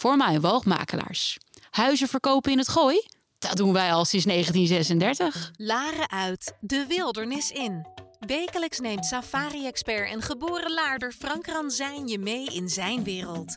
[0.00, 1.38] voor mij woogmakelaars.
[1.70, 3.02] Huizen verkopen in het gooi?
[3.38, 5.50] Dat doen wij al sinds 1936.
[5.56, 7.86] Laren uit, de wildernis in.
[8.20, 13.56] Wekelijks neemt safari-expert en geboren laarder Frank Ranzijn je mee in zijn wereld.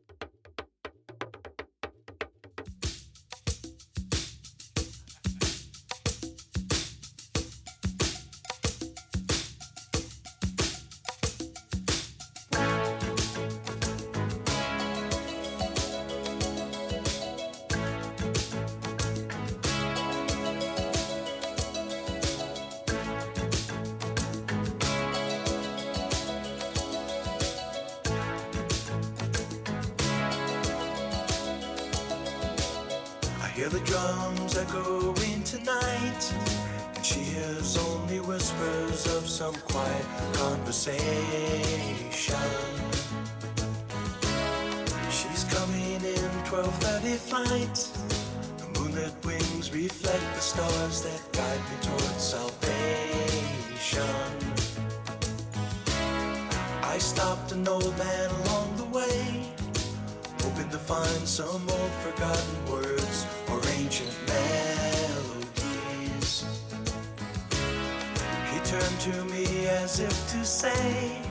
[69.25, 71.21] Me as if to say,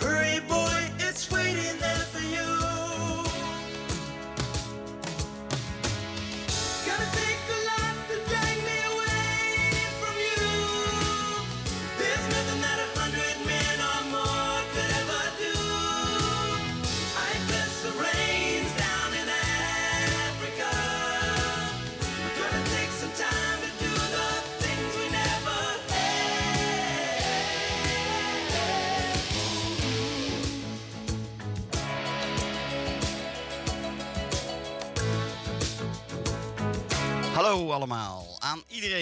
[0.00, 0.40] Hurry,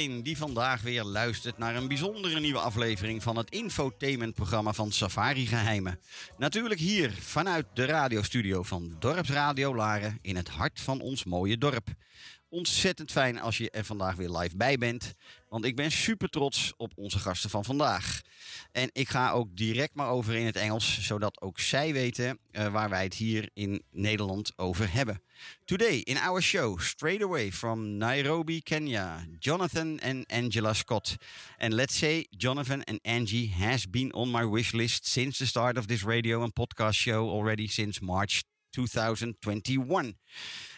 [0.07, 6.01] die vandaag weer luistert naar een bijzondere nieuwe aflevering van het infotainmentprogramma van Safari Geheimen.
[6.39, 11.89] Natuurlijk hier vanuit de radiostudio van Dorpsradio Laren in het hart van ons mooie dorp.
[12.49, 15.15] Ontzettend fijn als je er vandaag weer live bij bent,
[15.49, 18.21] want ik ben super trots op onze gasten van vandaag.
[18.73, 22.69] En ik ga ook direct maar over in het Engels, zodat ook zij weten eh,
[22.69, 25.23] waar wij het hier in Nederland over hebben.
[25.65, 31.17] Today in our show, straight away from Nairobi, Kenya, Jonathan and Angela Scott.
[31.59, 35.77] And let's say Jonathan and Angie has been on my wish list since the start
[35.79, 38.45] of this radio and podcast show already since March
[38.77, 40.17] 2021.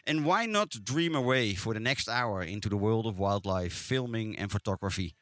[0.08, 4.38] And why not dream away for the next hour into the world of wildlife, filming
[4.38, 5.14] and photography?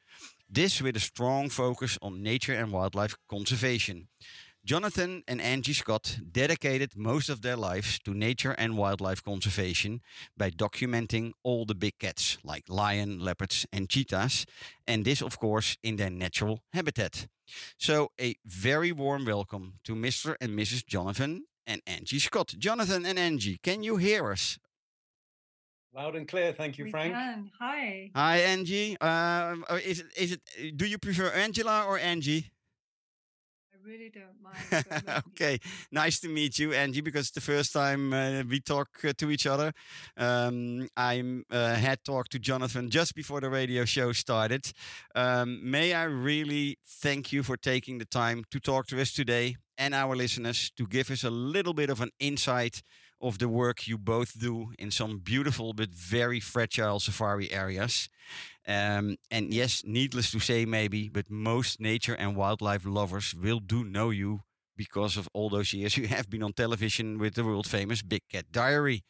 [0.49, 4.07] This with a strong focus on nature and wildlife conservation.
[4.65, 10.03] Jonathan and Angie Scott dedicated most of their lives to nature and wildlife conservation
[10.37, 14.47] by documenting all the big cats like lion, leopards, and cheetahs,
[14.87, 17.27] and this, of course, in their natural habitat.
[17.77, 20.37] So, a very warm welcome to Mr.
[20.41, 20.87] and Mrs.
[20.87, 22.55] Jonathan and Angie Scott.
[22.57, 24.59] Jonathan and Angie, can you hear us?
[25.97, 27.15] Loud and clear, thank you, We Frank.
[27.15, 27.51] can.
[27.59, 28.11] Hi.
[28.15, 29.01] Hi, Angie.
[29.01, 30.77] Um, uh, is it is it?
[30.77, 32.51] Do you prefer Angela or Angie?
[33.73, 34.57] I really don't mind.
[34.71, 35.59] but let me- okay,
[35.91, 37.01] nice to meet you, Angie.
[37.01, 39.73] Because it's the first time uh, we talk uh, to each other.
[40.19, 44.71] Um, I uh, had talked to Jonathan just before the radio show started.
[45.15, 49.57] Um, may I really thank you for taking the time to talk to us today
[49.79, 52.83] and our listeners to give us a little bit of an insight
[53.21, 58.09] of the work you both do in some beautiful but very fragile safari areas.
[58.67, 63.85] Um, and yes, needless to say, maybe, but most nature and wildlife lovers will do
[63.85, 64.41] know you
[64.77, 68.23] because of all those years you have been on television with the world famous Big
[68.31, 69.05] Cat Diary,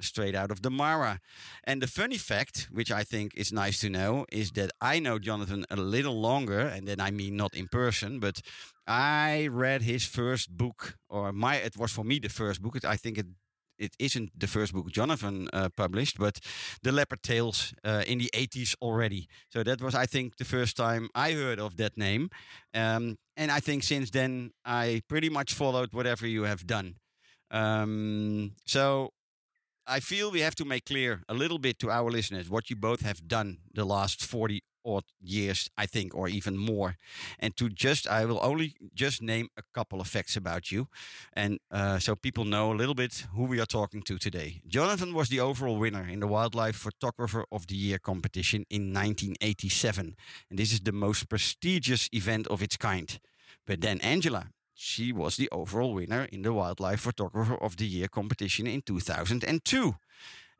[0.00, 1.20] straight out of the Mara.
[1.64, 5.18] And the funny fact, which I think is nice to know, is that I know
[5.18, 8.40] Jonathan a little longer, and then I mean not in person, but
[8.86, 12.84] I read his first book, or my it was for me the first book.
[12.84, 13.26] I think it
[13.78, 16.38] it isn't the first book Jonathan uh, published, but
[16.82, 19.28] the Leopard Tales uh, in the 80s already.
[19.50, 22.30] So that was, I think, the first time I heard of that name.
[22.74, 26.96] Um, and I think since then, I pretty much followed whatever you have done.
[27.50, 29.10] Um, so,
[29.86, 32.76] I feel we have to make clear a little bit to our listeners what you
[32.76, 36.96] both have done the last 40 odd years, I think, or even more.
[37.38, 40.88] And to just, I will only just name a couple of facts about you.
[41.32, 44.60] And uh, so people know a little bit who we are talking to today.
[44.66, 50.16] Jonathan was the overall winner in the Wildlife Photographer of the Year competition in 1987.
[50.50, 53.18] And this is the most prestigious event of its kind.
[53.66, 58.08] But then Angela, she was the overall winner in the Wildlife Photographer of the Year
[58.08, 59.94] competition in 2002.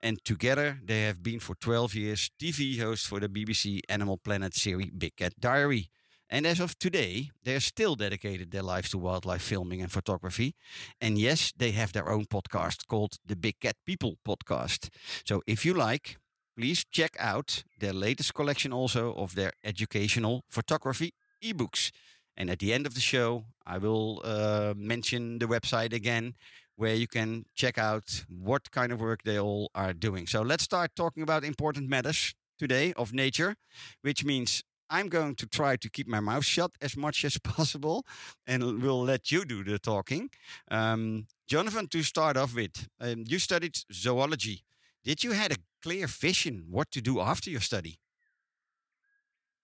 [0.02, 4.54] And together they have been for 12 years TV hosts for the BBC Animal Planet
[4.54, 5.90] series Big Cat Diary.
[6.28, 10.54] And as of today, they are still dedicated their lives to wildlife filming and photography.
[11.00, 14.88] And yes, they have their own podcast called the Big Cat People Podcast.
[15.26, 16.16] So if you like,
[16.56, 21.12] please check out their latest collection also of their educational photography
[21.44, 21.90] ebooks.
[22.36, 26.34] And at the end of the show, I will uh, mention the website again
[26.76, 30.26] where you can check out what kind of work they all are doing.
[30.26, 33.56] So let's start talking about important matters today of nature,
[34.02, 38.04] which means I'm going to try to keep my mouth shut as much as possible
[38.46, 40.30] and we'll let you do the talking.
[40.70, 44.64] Um, Jonathan, to start off with, um, you studied zoology.
[45.04, 47.98] Did you had a clear vision what to do after your study?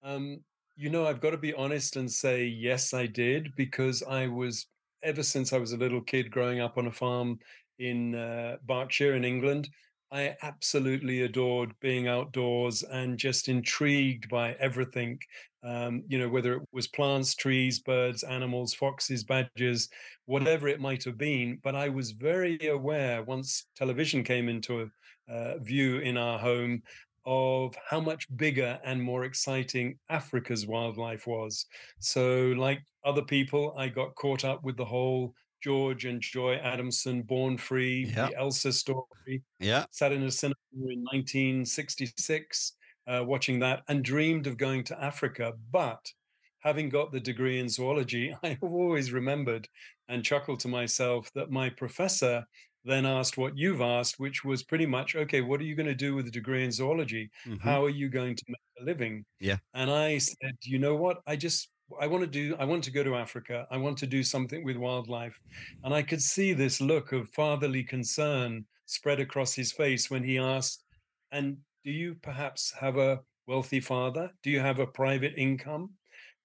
[0.02, 0.40] Um,
[0.76, 4.66] you know, I've got to be honest and say, yes, I did, because I was,
[5.02, 7.38] ever since I was a little kid growing up on a farm
[7.78, 9.70] in uh, Berkshire in England,
[10.10, 15.18] I absolutely adored being outdoors and just intrigued by everything.
[15.62, 19.88] Um, you know, whether it was plants, trees, birds, animals, foxes, badgers,
[20.24, 21.58] whatever it might have been.
[21.62, 24.90] But I was very aware once television came into
[25.28, 26.82] uh, view in our home
[27.26, 31.66] of how much bigger and more exciting Africa's wildlife was.
[32.00, 37.22] So, like other people, I got caught up with the whole George and Joy Adamson
[37.22, 38.28] Born Free, Yeah.
[38.28, 39.42] the Elsa story.
[39.58, 39.84] Yeah.
[39.90, 42.72] Sat in a cinema in 1966,
[43.06, 45.54] uh, watching that, and dreamed of going to Africa.
[45.72, 46.12] But
[46.60, 49.68] having got the degree in zoology, I have always remembered
[50.08, 52.44] and chuckled to myself that my professor
[52.84, 55.94] then asked what you've asked, which was pretty much, okay, what are you going to
[55.94, 57.30] do with a degree in zoology?
[57.46, 57.60] Mhm.
[57.60, 59.24] How are you going to make a living?
[59.40, 59.58] Yeah.
[59.74, 61.18] And I said, you know what?
[61.26, 61.70] I just
[62.00, 63.66] I want to do I want to go to Africa.
[63.70, 65.40] I want to do something with wildlife.
[65.82, 70.38] And I could see this look of fatherly concern spread across his face when he
[70.38, 70.84] asked,
[71.30, 74.30] and do you perhaps have a wealthy father?
[74.42, 75.94] Do you have a private income?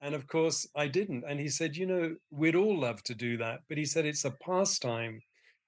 [0.01, 1.24] And of course, I didn't.
[1.27, 3.62] And he said, you know, we'd all love to do that.
[3.69, 5.21] But he said it's a pastime.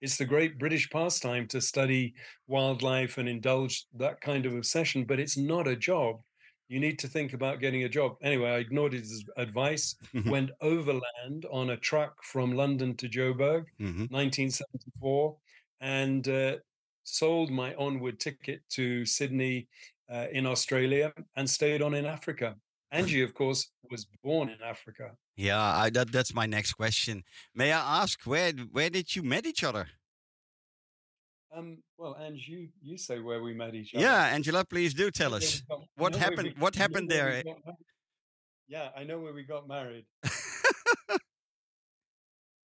[0.06, 2.13] It's the great British pastime to study
[2.46, 6.22] wildlife and indulge that kind of obsession, but it's not a job.
[6.68, 8.18] You need to think about getting a job.
[8.22, 9.96] Anyway, I ignored his advice,
[10.28, 14.12] went overland on a truck from London to Joburg, Mhm.
[14.12, 15.40] 1974,
[15.81, 16.57] and uh,
[17.04, 19.68] sold my onward ticket to Sydney
[20.07, 22.56] uh, in Australia and stayed on in Africa.
[22.92, 25.18] Angie, of course, was born in Africa.
[25.37, 27.23] Yeah, I, that, that's my next question.
[27.53, 29.87] May I ask where where did you met each other?
[31.55, 34.03] Um, well, Ange, you you say where we met each other.
[34.03, 35.61] Yeah, Angela, please do tell know us.
[35.69, 37.43] got- What happened- we- what happened there?
[38.67, 40.05] Yeah, I know where we got married.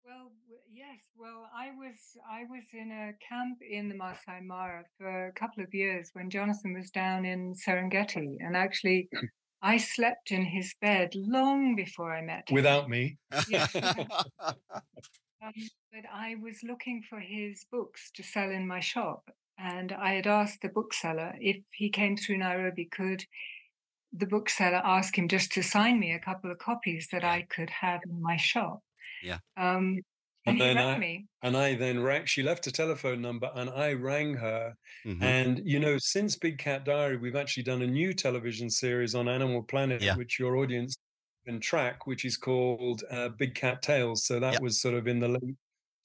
[0.04, 0.32] Well,
[0.72, 0.98] yes.
[1.16, 1.96] Well, I was
[2.30, 6.30] I was in a camp in the Masai Mara for a couple of years when
[6.30, 9.08] Jonathan was down in Serengeti, and actually,
[9.62, 12.54] I slept in his bed long before I met him.
[12.54, 13.18] Without me.
[13.48, 13.66] Yeah.
[15.40, 15.52] Um,
[15.92, 20.26] but I was looking for his books to sell in my shop, and I had
[20.26, 23.24] asked the bookseller if he came through Nairobi, could
[24.12, 27.70] the bookseller ask him just to sign me a couple of copies that I could
[27.70, 28.80] have in my shop.
[29.22, 29.38] Yeah.
[29.56, 30.00] Um,
[30.46, 31.26] And and he then rang I- me.
[31.42, 34.74] And I then rang, she left a telephone number and I rang her.
[35.06, 35.22] Mhm.
[35.22, 39.28] And, you know, since Big Cat Diary, we've actually done a new television series on
[39.28, 40.16] Animal Planet, Yeah.
[40.16, 40.96] which your audience
[41.46, 44.24] can track, which is called uh, Big Cat Tales.
[44.26, 44.62] So that Yep.
[44.62, 45.56] was sort of in the late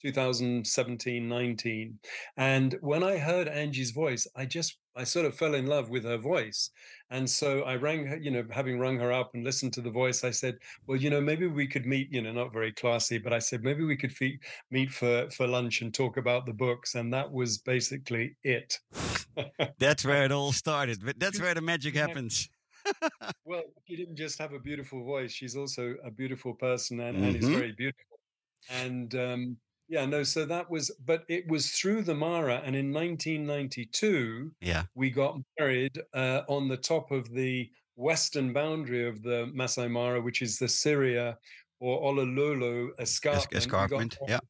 [0.04, 1.98] 2017 19
[2.36, 6.04] and when i heard angie's voice i just i sort of fell in love with
[6.04, 6.70] her voice
[7.10, 9.90] and so i rang her you know having rung her up and listened to the
[9.90, 10.56] voice i said
[10.86, 13.62] well you know maybe we could meet you know not very classy but i said
[13.62, 14.38] maybe we could fe-
[14.70, 18.78] meet for for lunch and talk about the books and that was basically it
[19.78, 21.04] That's where it all started.
[21.04, 22.48] But that's where the magic happens.
[23.44, 27.36] well she didn't just have a beautiful voice she's also a beautiful person and, and
[27.36, 27.52] is Mhm.
[27.52, 28.20] very beautiful
[28.68, 29.56] and um
[29.94, 34.82] yeah no so that was but it was through the mara and in 1992 Yeah.
[34.94, 40.20] we got married uh, on the top of the western boundary of the Masai Mara,
[40.20, 41.38] which is the Siria
[41.78, 43.54] or Oloololo escarpment.
[43.54, 44.40] Escarpment, yeah.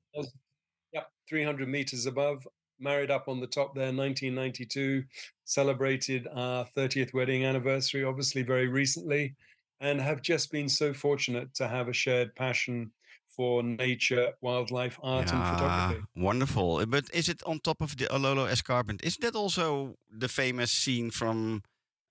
[0.95, 2.47] Yep, 300 meters above
[2.81, 5.05] married up on the top there, 1992,
[5.45, 9.35] celebrated our 30th wedding anniversary, obviously very recently,
[9.81, 12.91] and have just been so fortunate to have a shared passion
[13.37, 16.03] for nature, wildlife, art, and photography.
[16.17, 16.87] Wonderful.
[16.87, 19.03] But is it on top of the Ololo Escarpment?
[19.05, 21.63] Isn't that also the famous scene from?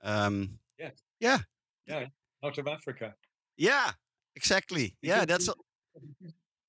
[0.03, 0.91] Um, Yeah.
[1.19, 1.39] Yeah.
[1.87, 2.07] Yeah,
[2.43, 3.15] out of Africa.
[3.57, 3.91] Yeah.
[4.35, 4.95] Exactly.
[5.01, 5.25] Yeah.
[5.25, 5.47] That's.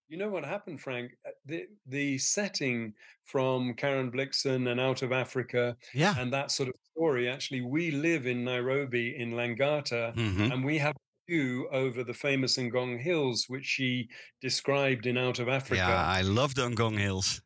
[0.09, 1.13] you- know what happened, Frank?
[1.27, 2.95] Uh, The the setting
[3.25, 6.15] from Karen Blixen and Out of Africa Yeah.
[6.21, 7.29] and that sort of story.
[7.29, 10.53] Actually, we live in Nairobi in Langata, Mhm.
[10.53, 10.95] and we have
[11.29, 14.09] view over the famous Ngong Hills, which she
[14.41, 15.83] described in Out of Africa.
[15.87, 16.05] Yeah.
[16.07, 17.41] I love the Ngong Hills.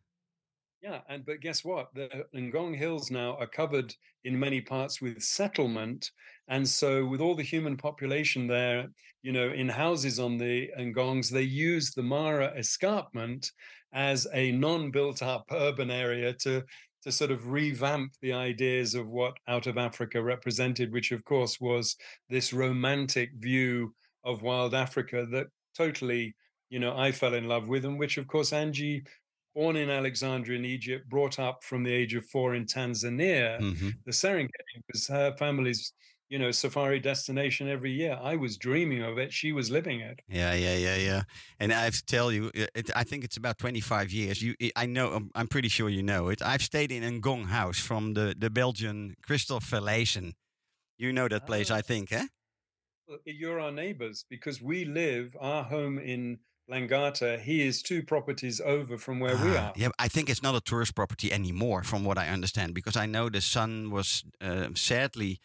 [0.82, 1.88] Yeah, and but guess what?
[1.94, 3.92] The Ngong Hills now are covered
[4.24, 6.10] in many parts with settlement,
[6.48, 8.86] and so with all the human population there,
[9.22, 13.50] you know, in houses on the Ngongs, they use the Mara escarpment
[13.92, 16.62] as a non-built-up urban area to
[17.02, 21.60] to sort of revamp the ideas of what Out of Africa represented, which of course
[21.60, 21.96] was
[22.28, 26.34] this romantic view of wild Africa that totally,
[26.70, 29.02] you know, I fell in love with, and which of course Angie
[29.54, 33.58] born in Alexandria in Egypt, brought up from the age of four in Tanzania.
[33.60, 33.92] Mhm.
[34.04, 35.92] The Serengeti was her family's,
[36.28, 38.18] you know, safari destination every year.
[38.22, 39.32] I was dreaming of it.
[39.32, 40.20] She was living it.
[40.28, 41.22] Yeah, yeah, yeah, yeah.
[41.58, 44.42] And I have to tell you, it, I think it's about 25 years.
[44.42, 46.42] You, I know, I'm, I'm pretty sure you know it.
[46.42, 50.32] I've stayed in a Ngong house from the, the Belgian Christophe Verleijsen.
[50.98, 51.82] You know that place, I Ah.
[51.82, 52.26] think, eh?
[53.24, 56.40] You're our neighbors because we live, our home in
[56.70, 59.72] Langata, he is two properties over from where we Ah, are.
[59.76, 63.06] Yeah, I think it's not a tourist property anymore, from what I understand, because I
[63.06, 65.40] know the son was uh, sadly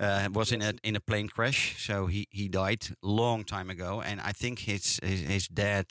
[0.00, 4.02] uh, was in a in a plane crash, so he he died long time ago,
[4.02, 5.86] and I think his his, his dad.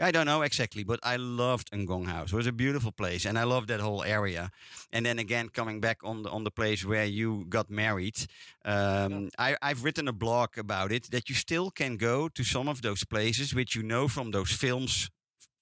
[0.00, 2.32] I don't know exactly, but I loved Ngong House.
[2.32, 4.50] It was a beautiful place, and I loved that whole area.
[4.92, 8.16] And then again, coming back on the on the place where you got married,
[8.64, 11.10] um, I, I've written a blog about it.
[11.10, 14.52] That you still can go to some of those places, which you know from those
[14.52, 15.10] films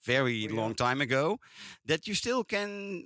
[0.04, 0.60] very Oh, yeah.
[0.60, 1.38] long time ago,
[1.86, 3.04] that you still can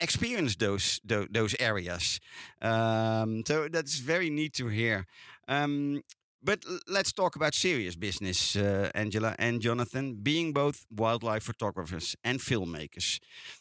[0.00, 2.20] experience those those, those areas.
[2.60, 5.06] Um, so that's very neat to hear.
[5.48, 6.02] Um,
[6.44, 10.14] but let's talk about serious business, uh, Angela and Jonathan.
[10.22, 13.18] Being both wildlife photographers and filmmakers,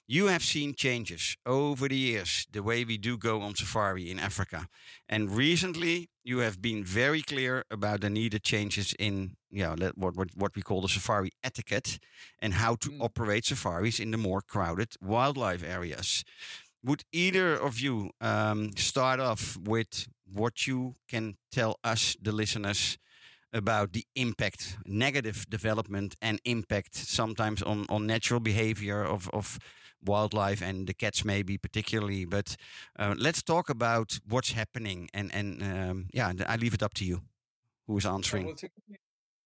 [0.07, 4.19] you have seen changes over the years, the way we do go on safari in
[4.19, 4.67] Africa.
[5.07, 10.15] And recently, you have been very clear about the needed changes in yeah, let- what,
[10.15, 11.99] what, what we call the safari etiquette
[12.39, 13.01] and how to Mm.
[13.01, 16.23] operate safaris in the more crowded wildlife areas.
[16.83, 22.97] Would either of you um, start off with what you can tell us, the listeners,
[23.53, 29.59] about the impact, negative development and impact sometimes on, on natural behavior of, of
[30.03, 32.25] wildlife and the cats maybe particularly.
[32.25, 32.57] But
[32.97, 35.09] uh, let's talk about what's happening.
[35.13, 37.21] And, and um, yeah, I leave it up to you.
[37.87, 38.47] Who is answering?
[38.47, 38.97] well, to you-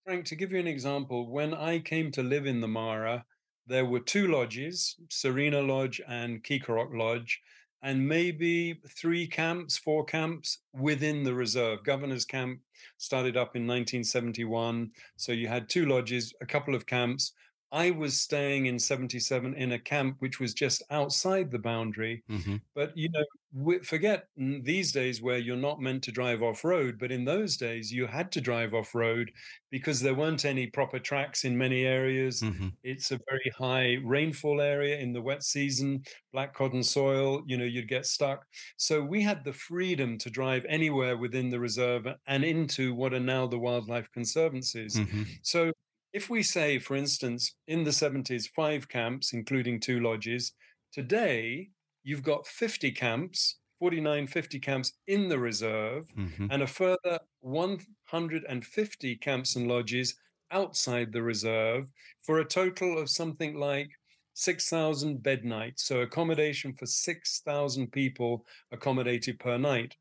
[0.06, 3.26] Frank, to give you an example, when I came to live in the Mara,
[3.68, 7.42] there were two lodges, Serena Lodge and Keekorok Lodge,
[7.84, 11.84] and maybe three camps, four camps within the reserve.
[11.84, 12.60] Governor's Camp
[12.98, 14.92] started up in 1971.
[15.16, 17.34] So you had two lodges, a couple of camps.
[17.72, 22.24] I was staying in 77 in a camp which was just outside the boundary.
[22.30, 22.62] Mhm.
[22.76, 26.98] But you know, forget mm, these days where you're not meant to drive off road,
[27.00, 29.32] but in those days you had to drive off road
[29.70, 32.44] because there weren't any proper tracks in many areas.
[32.44, 32.78] Mhm.
[32.84, 37.66] It's a very high rainfall area in the wet season, black cotton soil, you know,
[37.66, 38.46] you'd get stuck.
[38.78, 43.20] So we had the freedom to drive anywhere within the reserve and into what are
[43.20, 45.02] now the wildlife conservancies.
[45.02, 45.28] Mhm.
[45.42, 45.72] So
[46.18, 50.54] if we say, for instance, in the 70s, five camps, including two lodges,
[50.92, 51.72] today
[52.04, 56.50] you've got 50 camps, 49, 50 camps in the reserve, Mhm.
[56.50, 60.20] and a further 150 camps and lodges
[60.52, 61.92] outside the reserve
[62.24, 63.92] for a total of something like
[64.34, 65.84] 6,000 bed nights.
[65.86, 69.96] So accommodation for 6,000 people accommodated per night.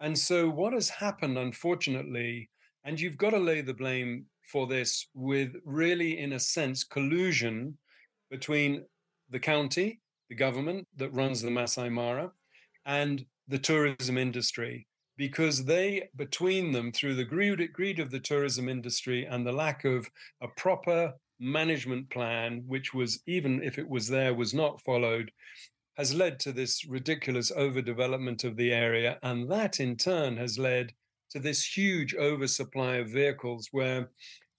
[0.00, 2.50] And so what has happened, unfortunately,
[2.84, 7.76] and you've got to lay the blame for this with really, in a sense, collusion
[8.30, 8.84] between
[9.30, 12.30] the county, the government that runs the Masai Mara,
[12.84, 18.68] and the tourism industry, because they, between them, through the greed, greed of the tourism
[18.68, 20.08] industry and the lack of
[20.42, 25.32] a proper management plan, which was, even if it was there, was not followed,
[25.96, 29.18] has led to this ridiculous overdevelopment of the area.
[29.22, 30.92] And that in turn has led
[31.30, 34.10] to this huge oversupply of vehicles where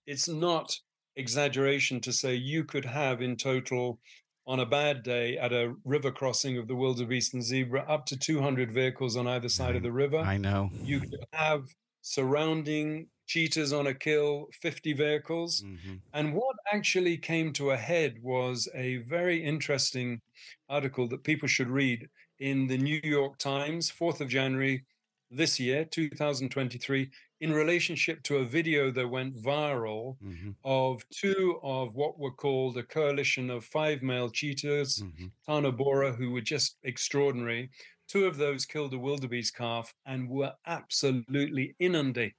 [0.05, 0.79] it's not
[1.15, 3.99] exaggeration to say you could have in total
[4.45, 8.17] on a bad day at a river crossing of the wildebeest and zebra, up to
[8.17, 10.17] 200 vehicles on either side of the river.
[10.17, 10.69] I know.
[10.73, 11.63] You could have
[12.01, 15.61] surrounding cheetahs on a kill, 50 vehicles.
[15.61, 16.01] Mhm.
[16.11, 20.19] And what actually came to a head was a very interesting
[20.67, 24.83] article that people should read in the New York Times, 4th of January
[25.31, 27.09] this year, 2023,
[27.43, 30.55] in relationship to a video that went viral Mhm.
[30.63, 35.29] of two of what were called a coalition of five male cheetahs, Mhm.
[35.45, 37.69] Tano Bora, who were just extraordinary.
[38.07, 42.37] Two of those killed a wildebeest calf and were absolutely inundated,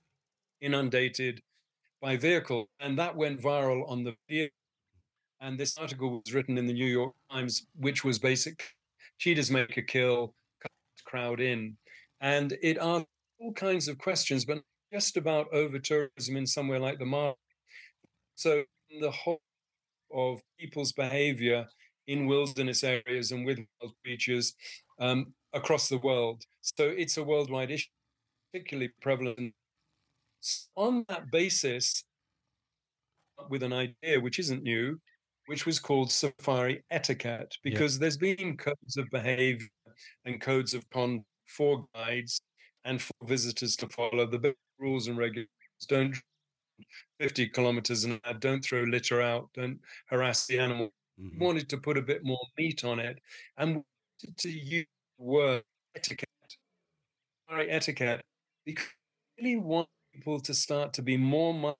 [0.63, 1.43] inundated
[2.01, 2.69] by vehicles.
[2.81, 4.49] And that went viral on the video.
[5.39, 8.75] And this article was written in the New York Times, which was basic
[9.19, 10.35] cheetahs make a kill,
[11.05, 11.77] crowd in.
[12.23, 13.07] And it asked
[13.39, 17.35] all kinds of questions, but just about over tourism in somewhere like the Mara.
[18.37, 18.63] So
[19.01, 19.41] the whole
[20.13, 21.67] of people's behavior
[22.07, 24.55] in wilderness areas and with wild creatures
[25.01, 26.45] um, across the world.
[26.61, 27.89] So it's a worldwide issue,
[28.53, 29.53] particularly prevalent.
[30.77, 32.05] On that basis,
[33.49, 35.01] with an idea which isn't new,
[35.47, 37.71] which was called safari etiquette, Yeah.
[37.73, 39.67] because there's been codes of behavior
[40.25, 42.41] and codes of conduct for guides
[42.85, 45.51] and for visitors to follow the rules and regulations.
[45.89, 46.17] Don't
[47.21, 50.93] 50 kilometers an hour, don't throw litter out, don't harass the animal.
[51.21, 51.39] Mhm.
[51.39, 53.21] Wanted to put a bit more meat on it
[53.57, 54.87] and wanted to use
[55.19, 55.65] the word
[55.95, 56.29] etiquette,
[57.49, 58.25] safari etiquette,
[58.65, 61.77] because I really want people to start to be more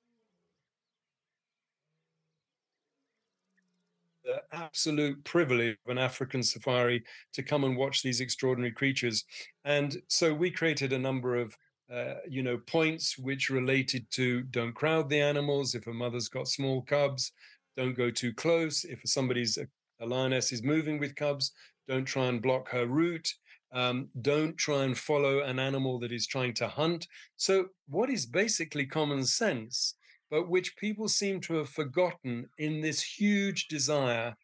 [4.25, 9.25] the absolute privilege of an African safari to come and watch these extraordinary creatures.
[9.65, 11.57] And so we created a number of
[11.93, 15.75] uh, you know points which related to don't crowd the animals.
[15.75, 17.33] If a mother's got small cubs
[17.77, 18.85] don't go too close.
[18.85, 19.67] If somebody's a,
[20.01, 21.53] a lioness is moving with cubs
[21.87, 23.29] don't try and block her route.
[23.73, 27.09] Um, don't try and follow an animal that is trying to hunt.
[27.37, 29.95] So what is basically common sense
[30.31, 34.35] but which people seem to have forgotten in this huge desire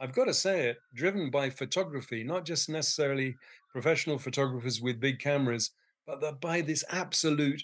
[0.00, 3.36] I've got to say it, driven by photography, not just necessarily
[3.72, 5.72] professional photographers with big cameras,
[6.08, 7.62] but by this absolute,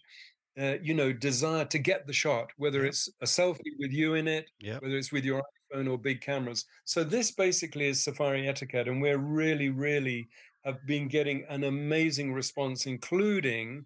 [0.58, 2.88] uh, you know, desire to get the shot, whether Yeah.
[2.88, 4.82] it's a selfie with you in it, Yep.
[4.82, 6.64] whether it's with your iPhone or big cameras.
[6.84, 10.28] So this basically is safari etiquette, and we're really, really
[10.64, 13.84] have been getting an amazing response, including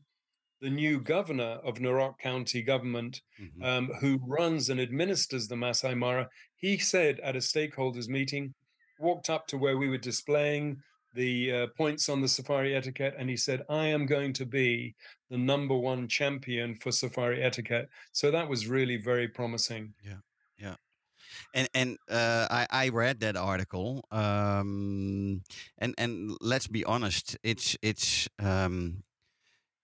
[0.61, 3.64] the new governor of Narok County government, Mhm.
[3.64, 8.55] um, who runs and administers the Masai Mara, he said at a stakeholders meeting,
[8.99, 10.83] walked up to where we were displaying
[11.14, 14.94] the uh, points on the safari etiquette, and he said, I am going to be
[15.31, 17.88] the number one champion for safari etiquette.
[18.12, 19.94] So that was really very promising.
[20.05, 20.21] Yeah
[20.59, 20.75] yeah
[21.55, 24.05] and and uh, I I read that article.
[24.11, 25.42] Um,
[25.79, 29.05] and and let's be honest, it's it's um,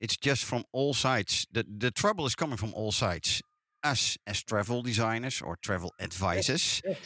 [0.01, 1.47] it's just from all sides.
[1.53, 3.43] The the trouble is coming from all sides.
[3.83, 6.97] Us as travel designers or travel advisors, yes.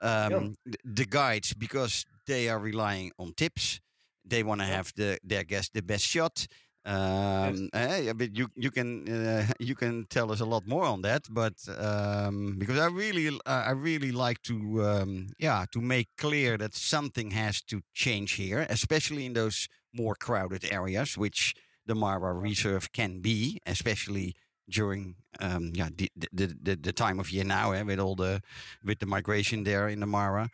[0.00, 3.80] Um, th- the guides because they are relying on tips.
[4.24, 4.76] They want to Yeah.
[4.76, 6.46] have the their guest the best shot.
[6.84, 11.02] Um, yeah, but you you can uh, you can tell us a lot more on
[11.02, 11.26] that.
[11.30, 16.56] But um, because I really uh, I really like to um, yeah to make clear
[16.58, 21.54] that something has to change here, especially in those more crowded areas, which
[21.86, 24.34] the Mara Reserve can be, especially
[24.68, 28.40] during um, yeah the, the the the time of year now eh, with all the
[28.84, 30.48] with the migration there in the Mara.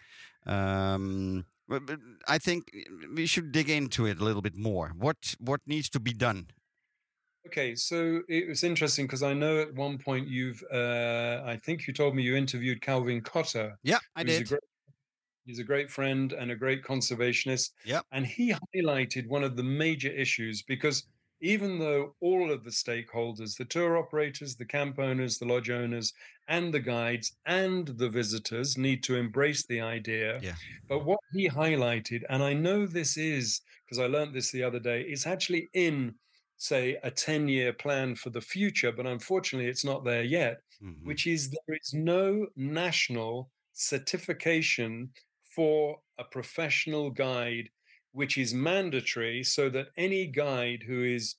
[0.47, 1.99] Um, but, but
[2.29, 2.71] I think
[3.15, 4.93] we should dig into it a little bit more.
[4.97, 6.49] What what needs to be done?
[7.47, 11.87] Okay, so it was interesting because I know at one point you've, uh, I think
[11.87, 13.75] you told me you interviewed Calvin Cottar.
[13.83, 14.51] Yeah, I a did.
[15.45, 17.73] he's a great friend and a great conservationist.
[17.85, 21.07] Yeah, And he highlighted one of the major issues because
[21.45, 26.13] even though all of the stakeholders, the tour operators, the camp owners, the lodge owners,
[26.49, 30.43] and the guides and the visitors need to embrace the idea.
[30.43, 30.57] Yeah.
[30.89, 34.81] But what he highlighted, and I know this is because I learned this the other
[34.81, 36.17] day, is actually in,
[36.57, 41.15] say, a 10 year plan for the future, but unfortunately it's not there yet Mhm.
[41.15, 47.69] which is there is no national certification for a professional guide,
[48.15, 51.37] which is mandatory, so that any guide who is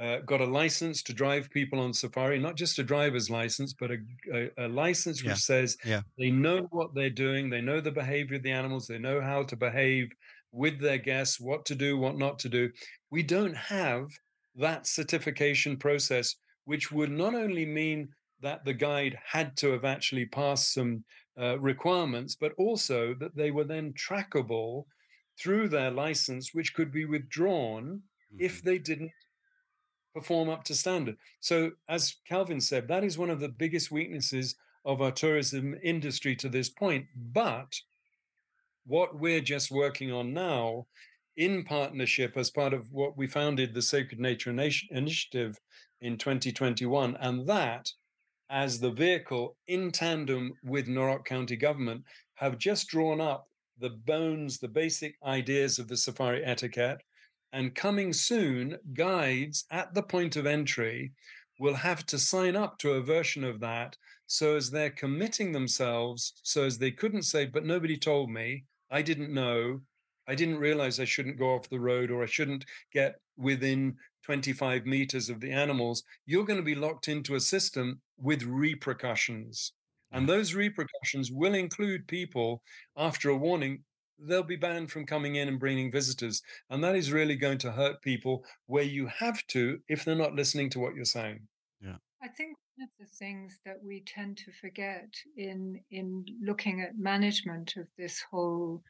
[0.00, 3.90] uh, got a license to drive people on safari, not just a driver's license, but
[3.90, 3.98] a,
[4.32, 6.02] a, a license which Yeah, says yeah.
[6.18, 9.42] they know what they're doing, they know the behavior of the animals, they know how
[9.44, 10.10] to behave
[10.50, 12.70] with their guests, what to do, what not to do.
[13.10, 14.08] We don't have
[14.54, 20.26] that certification process, which would not only mean that the guide had to have actually
[20.26, 21.04] passed some
[21.38, 24.84] uh, requirements, but also that they were then trackable
[25.38, 28.02] through their license, which could be withdrawn
[28.38, 28.64] if Mhm.
[28.64, 29.12] they didn't
[30.14, 31.16] perform up to standard.
[31.40, 36.36] So, as Calvin said, that is one of the biggest weaknesses of our tourism industry
[36.36, 37.08] to this point.
[37.14, 37.80] But
[38.84, 40.86] what we're just working on now,
[41.36, 45.58] in partnership as part of what we founded the Sacred Nature Nation Initiative
[46.00, 47.90] in 2021, and that
[48.50, 54.58] as the vehicle in tandem with Narok County government have just drawn up the bones,
[54.58, 57.02] the basic ideas of the safari etiquette.
[57.52, 61.12] And coming soon, guides at the point of entry
[61.58, 66.32] will have to sign up to a version of that so as they're committing themselves,
[66.42, 69.82] so as they couldn't say, but nobody told me, I didn't know,
[70.26, 74.86] I didn't realize I shouldn't go off the road or I shouldn't get within 25
[74.86, 76.04] meters of the animals.
[76.24, 79.72] You're going to be locked into a system with repercussions.
[80.12, 82.62] And those repercussions will include people
[82.96, 83.84] after a warning,
[84.18, 86.42] they'll be banned from coming in and bringing visitors.
[86.70, 90.34] And that is really going to hurt people where you have to if they're not
[90.34, 91.40] listening to what you're saying.
[91.80, 91.96] Yeah.
[92.22, 96.98] I think one of the things that we tend to forget in in looking at
[96.98, 98.82] management of this whole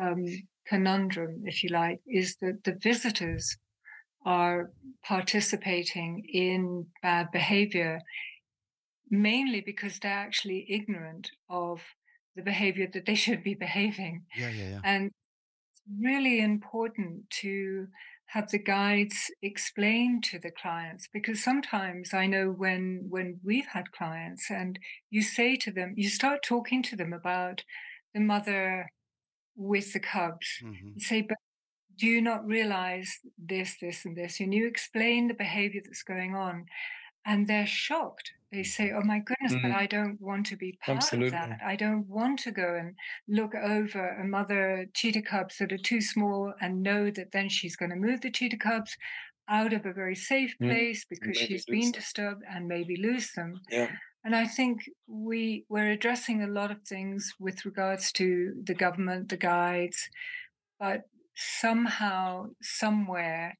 [0.00, 0.24] um,
[0.66, 3.56] conundrum, if you like, is that the visitors
[4.24, 4.70] are
[5.04, 8.00] participating in bad behavior
[9.12, 11.82] mainly because they're actually ignorant of
[12.34, 14.26] the behavior that they should be behaving.
[14.36, 14.80] Yeah, yeah, yeah.
[14.82, 15.06] And
[15.72, 17.88] it's really important to
[18.26, 23.92] have the guides explain to the clients because sometimes I know when when we've had
[23.92, 24.78] clients and
[25.10, 27.62] you say to them, you start talking to them about
[28.14, 28.88] the mother
[29.54, 30.48] with the cubs.
[30.64, 30.94] Mhm.
[30.94, 31.38] You say, but
[31.98, 34.40] do you not realize this, this, and this?
[34.40, 36.66] And you explain the behavior that's going on,
[37.24, 38.32] and they're shocked.
[38.50, 39.72] They say, Oh my goodness, but Mhm.
[39.72, 41.26] I don't want to be part Absolutely.
[41.26, 41.60] of that.
[41.64, 42.96] I don't want to go and
[43.28, 47.76] look over a mother cheetah cubs that are too small and know that then she's
[47.76, 48.96] going to move the cheetah cubs
[49.48, 50.68] out of a very safe Mm.
[50.68, 51.92] place because maybe she's been them.
[51.92, 53.60] disturbed and maybe lose them.
[53.68, 53.96] Yeah.
[54.24, 59.28] And I think we we're addressing a lot of things with regards to the government,
[59.30, 60.08] the guides,
[60.78, 61.02] but
[61.34, 63.58] somehow, somewhere,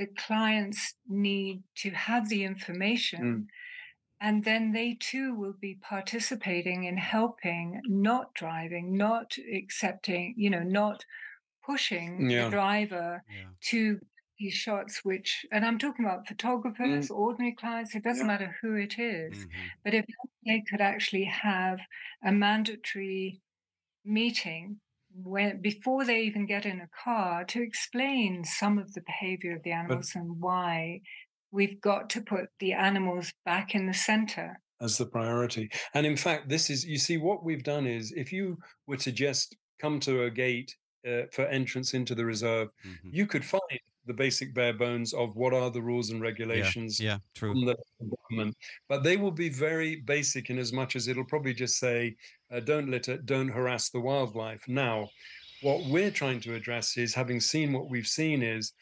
[0.00, 3.48] the clients need to have the information.
[4.20, 10.62] And then they too will be participating in helping, not driving, not accepting, you know,
[10.62, 11.04] not
[11.64, 12.44] pushing Yeah.
[12.46, 13.50] the driver Yeah.
[13.70, 14.00] to
[14.38, 18.26] these shots, which, and I'm talking about photographers, ordinary clients, it doesn't Yeah.
[18.26, 19.46] matter who it is.
[19.46, 19.72] Mhm.
[19.84, 20.06] But if
[20.46, 21.80] they could actually have
[22.22, 23.42] a mandatory
[24.04, 24.80] meeting
[25.24, 29.62] when before they even get in a car to explain some of the behavior of
[29.62, 31.00] the animals and why
[31.52, 34.60] we've got to put the animals back in the center.
[34.82, 35.68] as the priority.
[35.92, 38.56] And in fact, this is, you see, what we've done is if you
[38.86, 40.74] were to just come to a gate
[41.06, 43.10] uh, for entrance into the reserve, Mhm.
[43.12, 47.18] you could find the basic bare bones of what are the rules and regulations yeah,
[47.34, 47.52] true.
[47.52, 47.76] from the
[48.30, 48.56] government.
[48.88, 52.16] But they will be very basic in as much as it'll probably just say,
[52.52, 54.62] uh, don't litter, don't harass the wildlife.
[54.66, 55.08] Now,
[55.62, 58.72] what we're trying to address is having seen what we've seen is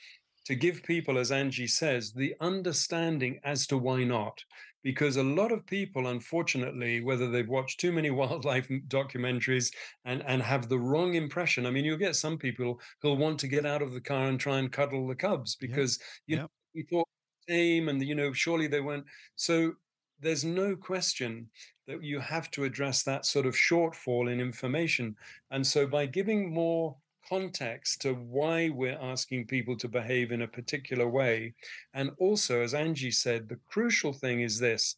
[0.47, 4.43] to give people, as Angie says, the understanding as to why not.
[4.89, 9.75] Because a lot of people, unfortunately, whether they've watched too many wildlife documentaries
[10.05, 11.67] and, and have the wrong impression.
[11.67, 14.41] I mean, you'll get some people who'll want to get out of the car and
[14.41, 16.41] try and cuddle the cubs because you Yep.
[16.41, 17.07] know, we thought
[17.47, 19.07] tame and you know surely they weren't.
[19.37, 19.75] So
[20.21, 21.51] there's no question
[21.87, 25.17] that you have to address that sort of shortfall in information.
[25.51, 30.49] And so by giving more context to why we're asking people to behave in a
[30.49, 31.55] particular way,
[31.95, 34.97] and also, as Angie said, the crucial thing is this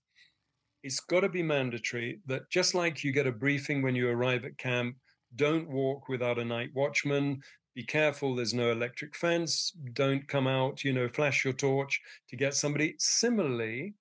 [0.82, 4.44] it's got to be mandatory that just like you get a briefing when you arrive
[4.44, 4.96] at camp,
[5.36, 7.42] don't walk without a night watchman.
[7.74, 9.72] Be careful, there's no electric fence.
[9.92, 12.94] Don't come out, you know, flash your torch to get somebody.
[12.98, 13.94] Similarly,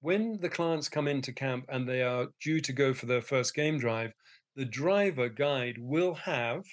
[0.00, 3.54] when the clients come into camp and they are due to go for their first
[3.54, 4.12] game drive,
[4.56, 6.64] the driver guide will have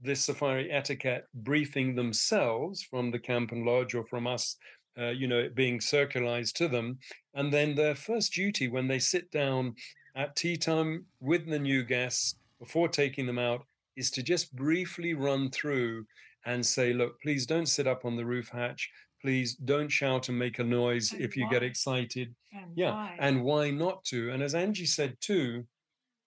[0.00, 4.56] this safari etiquette briefing themselves from the camp and lodge or from us,
[4.98, 6.98] uh, you know, it being circularized to them.
[7.34, 9.74] And then their first duty when they sit down
[10.14, 15.14] at tea time with the new guests before taking them out is to just briefly
[15.14, 16.06] run through
[16.44, 18.88] and say, look, please don't sit up on the roof hatch.
[19.22, 23.16] Please don't shout and make a noise And if you get excited And yeah why?
[23.18, 25.66] and why not to and as angie said too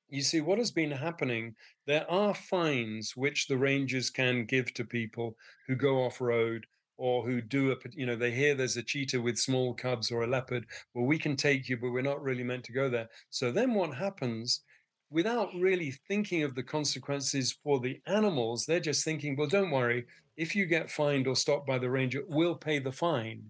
[0.09, 1.55] you see what has been happening
[1.89, 5.35] there are fines which the rangers can give to people
[5.67, 6.65] who go off road
[6.97, 10.23] or who do a you know they hear there's a cheetah with small cubs or
[10.23, 13.09] a leopard well we can take you but we're not really meant to go there
[13.29, 14.61] so then what happens
[15.09, 18.65] without really thinking of the consequences for the animals.
[18.65, 20.05] They're just thinking, well, don't worry.
[20.37, 23.43] If you get fined or stopped by the ranger, we'll pay the fine.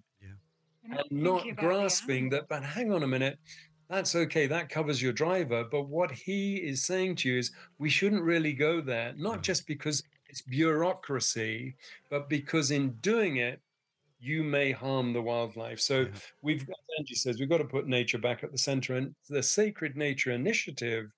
[0.84, 3.38] You're And not grasping that, but hang on a minute,
[3.90, 5.64] that's okay, that covers your driver.
[5.64, 9.66] But what he is saying to you is, we shouldn't really go there, not just
[9.66, 11.76] because it's bureaucracy,
[12.10, 13.62] but because in doing it,
[14.20, 15.80] you may harm the wildlife.
[15.80, 16.08] So Yeah.
[16.42, 18.96] we've, as Angie says, we've got to put nature back at the center.
[18.96, 21.12] And the Sacred Nature Initiative,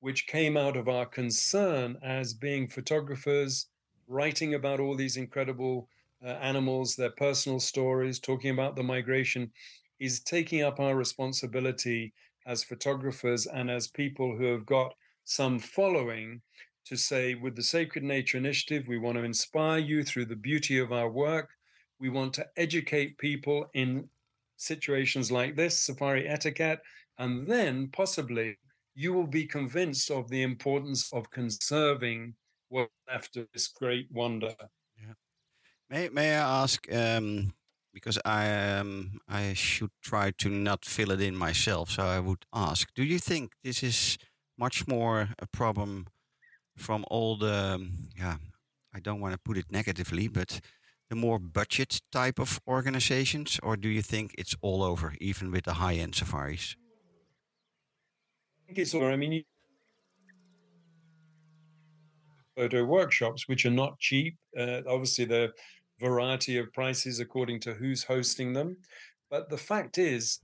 [0.00, 3.68] which came out of our concern as being photographers,
[4.08, 5.88] writing about all these incredible
[6.24, 9.50] uh, animals, their personal stories, talking about the migration,
[10.00, 12.12] is taking up our responsibility
[12.46, 16.40] as photographers and as people who have got some following
[16.84, 20.78] to say, with the Sacred Nature Initiative, we want to inspire you through the beauty
[20.78, 21.50] of our work.
[22.00, 24.08] We want to educate people in
[24.56, 26.80] situations like this, safari etiquette,
[27.18, 28.58] and then possibly
[28.94, 32.34] you will be convinced of the importance of conserving
[32.68, 34.54] what's left of this great wonder.
[35.88, 36.86] May may I ask?
[36.92, 37.52] Um,
[37.92, 41.90] because I um, I should try to not fill it in myself.
[41.90, 44.18] So I would ask: Do you think this is
[44.58, 46.06] much more a problem
[46.76, 47.74] from all the?
[47.74, 48.36] um, Yeah,
[48.94, 50.60] I don't want to put it negatively, but
[51.08, 55.64] the more budget type of organizations, or do you think it's all over, even with
[55.64, 56.76] the high end safaris?
[58.62, 59.44] I think it's all, I mean,
[62.56, 64.36] photo workshops, which are not cheap.
[64.56, 65.52] Uh, obviously, the
[66.00, 68.76] variety of prices according to who's hosting them.
[69.30, 70.40] But the fact is,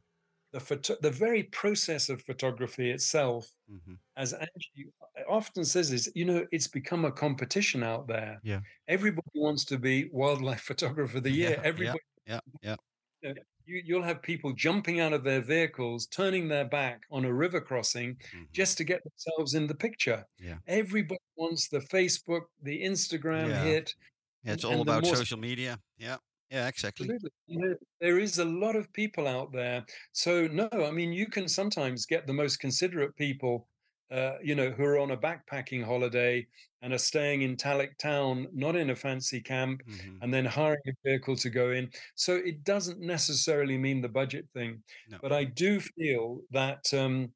[0.52, 4.90] the photo- the very process of photography itself, hmm as Angie
[5.28, 8.40] often says, is you know it's become a competition out there.
[8.42, 8.60] Yeah.
[8.88, 11.50] Everybody wants to be wildlife photographer of the year.
[11.50, 11.68] Yeah, yeah.
[11.68, 12.76] Everybody Yeah, yeah.
[13.68, 17.60] you, you'll have people jumping out of their vehicles, turning their back on a river
[17.60, 18.50] crossing mhm.
[18.52, 20.24] just to get themselves in the picture.
[20.40, 20.56] Yeah.
[20.66, 23.64] Everybody wants the Facebook, the Instagram Yeah.
[23.64, 23.94] hit.
[24.42, 25.80] Yeah, it's and- all and about social media.
[25.96, 26.18] Yeah,
[26.50, 27.06] yeah, exactly.
[27.06, 27.76] Absolutely.
[28.00, 29.84] There, is a lot of people out there.
[30.12, 33.68] So, no, I mean, you can sometimes get the most considerate people,
[34.10, 36.46] uh, you know, who are on a backpacking holiday
[36.82, 40.80] and are staying in Talek town, not in a fancy camp, hmm and then hiring
[40.88, 41.90] a vehicle to go in.
[42.14, 44.82] So it doesn't necessarily mean the budget thing.
[45.06, 45.18] No.
[45.20, 47.32] But I do feel that um,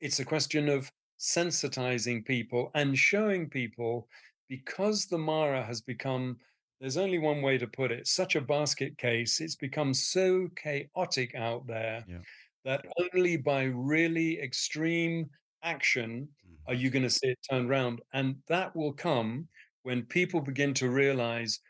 [0.00, 4.08] it's a question of sensitizing people and showing people
[4.48, 6.38] because the Mara has become,
[6.80, 9.40] there's only one way to put it, such a basket case.
[9.40, 12.22] It's become so chaotic out there Yeah.
[12.64, 15.30] that only by really extreme
[15.62, 16.66] action Mhm.
[16.66, 18.02] are you going to see it turned around?
[18.12, 19.48] And that will come
[19.82, 21.60] when people begin to realize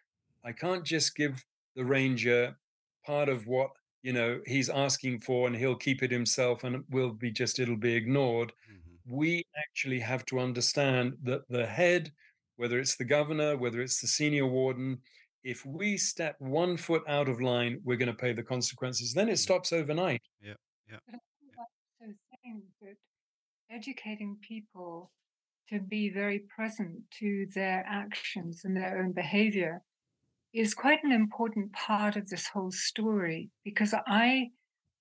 [0.44, 2.58] I can't just give the ranger
[3.04, 3.70] part of what
[4.02, 7.58] you know he's asking for and he'll keep it himself and it will be just
[7.58, 8.52] it'll be ignored.
[8.66, 8.96] Mhm.
[9.04, 12.12] We actually have to understand that the head,
[12.56, 14.98] whether it's the governor, whether it's the senior warden,
[15.44, 19.12] if we step one foot out of line, we're going to pay the consequences.
[19.12, 19.38] Then it mm.
[19.38, 20.22] stops overnight.
[20.42, 20.54] Yeah,
[20.90, 20.98] yeah.
[21.06, 22.96] But I'm also saying that
[23.70, 25.12] educating people
[25.68, 29.82] to be very present to their actions and their own behavior
[30.52, 34.50] is quite an important part of this whole story because I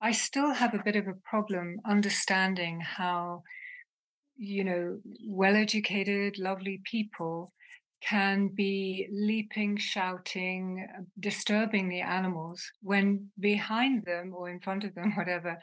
[0.02, 3.44] I still have a bit of a problem understanding how
[4.38, 7.54] you know well educated lovely people
[8.02, 14.94] can be leaping shouting uh, disturbing the animals when behind them or in front of
[14.96, 15.58] them whatever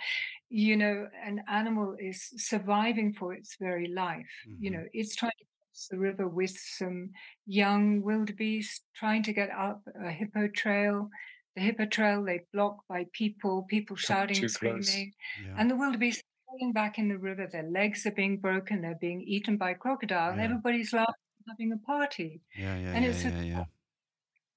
[0.49, 4.27] you know an animal is surviving for its very life
[4.59, 4.73] you Mhm.
[4.73, 7.11] know it's trying to cross the river with some
[7.47, 11.09] young wildebeest trying to get up a hippo trail
[11.57, 15.57] the hippo trail they block by people people shouting screaming Yeah.
[15.57, 19.23] and the wildebeest falling back in the river their legs are being broken they're being
[19.23, 20.47] eaten by crocodile and Yeah.
[20.47, 21.15] everybody's laughing
[21.49, 23.67] having a party yeah, yeah, and yeah, it's a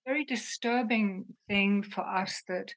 [0.05, 2.73] very disturbing thing for us that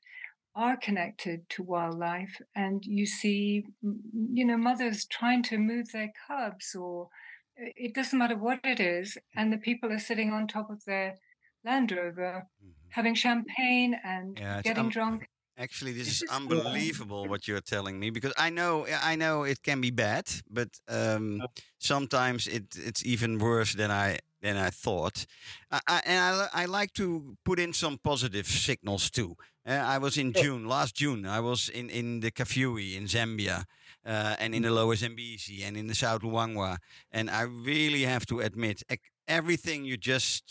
[0.55, 6.75] are connected to wildlife and you see you know mothers trying to move their cubs
[6.75, 7.09] or
[7.57, 11.17] it doesn't matter what it is and the people are sitting on top of their
[11.65, 12.73] land rover Mhm.
[12.91, 17.99] having champagne and Yeah, getting um, drunk Actually, this is is unbelievable what you're telling
[17.99, 21.43] me because I know I know it can be bad, but um,
[21.79, 25.27] sometimes it it's even worse than I than I thought.
[25.71, 29.37] I, I, and I, I like to put in some positive signals too.
[29.67, 31.27] Uh, I was in June last June.
[31.27, 33.65] I was in in the Kafue in Zambia.
[34.07, 36.79] Uh, and in the Lower Zambezi and in the South Luangwa.
[37.13, 38.83] And I really have to admit,
[39.27, 40.45] everything you just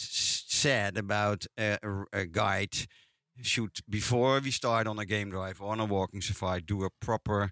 [0.51, 2.85] said about a, a, a guide
[3.41, 6.89] should before we start on a game drive or on a walking safari do a
[7.02, 7.52] proper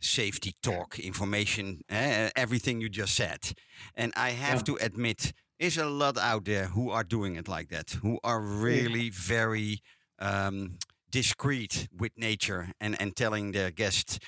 [0.00, 3.52] safety talk, information, uh, everything you just said.
[3.94, 4.74] And I have Yeah.
[4.76, 8.40] to admit, there's a lot out there who are doing it like that, who are
[8.40, 9.80] really very
[10.20, 10.78] um,
[11.10, 14.18] discreet with nature and, and telling their guests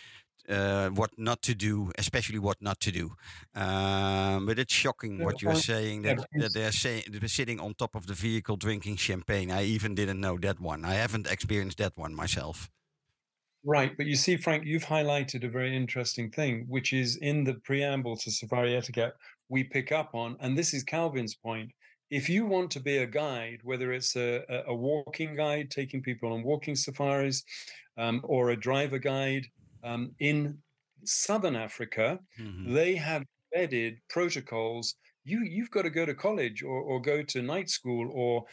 [0.50, 3.12] uh, what not to do, especially what not to do.
[3.54, 7.74] Um, but it's shocking Yeah, what you're saying that, that they're saying they're sitting on
[7.74, 9.50] top of the vehicle drinking champagne.
[9.50, 10.84] I even didn't know that one.
[10.84, 12.70] I haven't experienced that one myself.
[13.62, 17.54] Right, but you see, Frank, you've highlighted a very interesting thing, which is in the
[17.54, 19.12] preamble to Safari Etiquette,
[19.50, 21.70] we pick up on, and this is Calvin's point.
[22.10, 26.02] If you want to be a guide, whether it's a, a, a walking guide, taking
[26.02, 27.44] people on walking safaris,
[27.98, 29.46] um, or a driver guide
[29.82, 30.62] um, in
[31.04, 32.74] Southern Africa, Mhm.
[32.74, 34.94] they have embedded protocols.
[35.24, 38.44] You you've got to go to college or, or go to night school or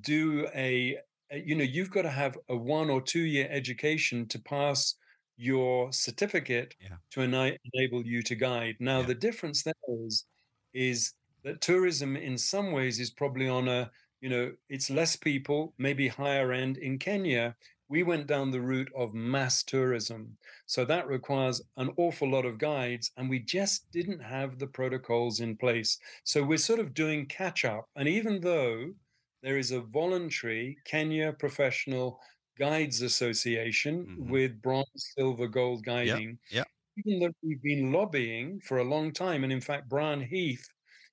[0.00, 0.98] do a,
[1.30, 4.94] a- you know you've got to have a one or two year education to pass
[5.36, 6.96] your certificate Yeah.
[7.10, 8.76] to ena- enable you to guide.
[8.80, 9.06] Now Yeah.
[9.06, 9.74] the difference there
[10.06, 10.26] is
[10.72, 11.12] is
[11.44, 16.08] that tourism in some ways is probably on a you know it's less people maybe
[16.08, 17.56] higher end in Kenya
[17.88, 22.58] we went down the route of mass tourism so that requires an awful lot of
[22.58, 25.98] guides, and we just didn't have the protocols in place.
[26.24, 27.88] So we're sort of doing catch up.
[27.96, 28.94] And even though
[29.42, 32.20] there is a voluntary Kenya Professional
[32.58, 34.28] Guides Association Mhm.
[34.28, 36.64] with bronze, silver, gold guiding, yeah.
[36.96, 40.68] even though we've been lobbying for a long time, and in fact, Brian Heath,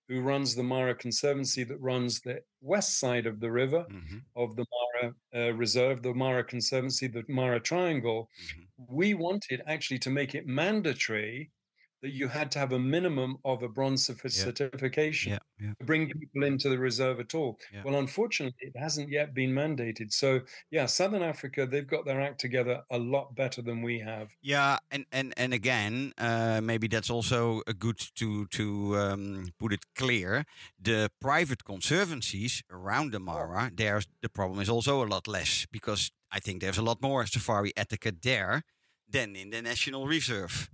[0.08, 4.22] who runs the Mara Conservancy that runs the west side of the river, Mhm.
[4.36, 8.68] of the Mara uh, Reserve, the Mara Conservancy, the Mara Triangle, Mhm.
[8.78, 11.52] we wanted actually to make it mandatory
[12.02, 15.74] that you had to have a minimum of a bronze certification Yeah, yeah.
[15.80, 17.60] to bring people into the reserve at all.
[17.72, 17.84] Yeah.
[17.84, 20.12] Well, unfortunately, it hasn't yet been mandated.
[20.12, 24.32] So, yeah, Southern Africa, they've got their act together a lot better than we have.
[24.44, 29.72] Yeah, and and and again, uh, maybe that's also a good to to um, put
[29.74, 30.46] it clear.
[30.80, 36.12] The private conservancies around the Mara, there's the problem is also a lot less because
[36.32, 38.64] I think there's a lot more safari etiquette there
[39.08, 40.70] than in the national reserve.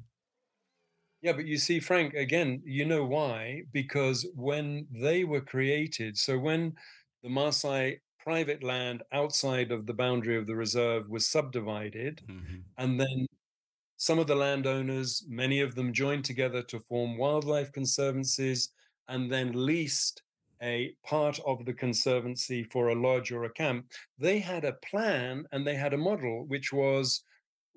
[1.22, 3.64] Yeah, but you see, Frank, again, you know why?
[3.72, 6.76] Because when they were created, so when
[7.24, 12.64] the Maasai private land outside of the boundary of the reserve was subdivided, Mhm.
[12.78, 13.26] and then
[13.98, 18.74] some of the landowners, many of them joined together to form wildlife conservancies
[19.08, 20.24] and then leased
[20.62, 23.92] a part of the conservancy for a lodge or a camp.
[24.18, 27.24] They had a plan and they had a model, which was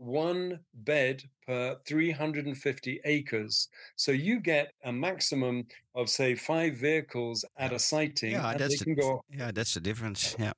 [0.01, 3.69] one bed per 350 acres.
[3.97, 8.95] So you get a maximum of, say, five vehicles at a sighting, Yeah, that's the,
[8.95, 10.35] go yeah, that's the difference.
[10.39, 10.53] Yeah,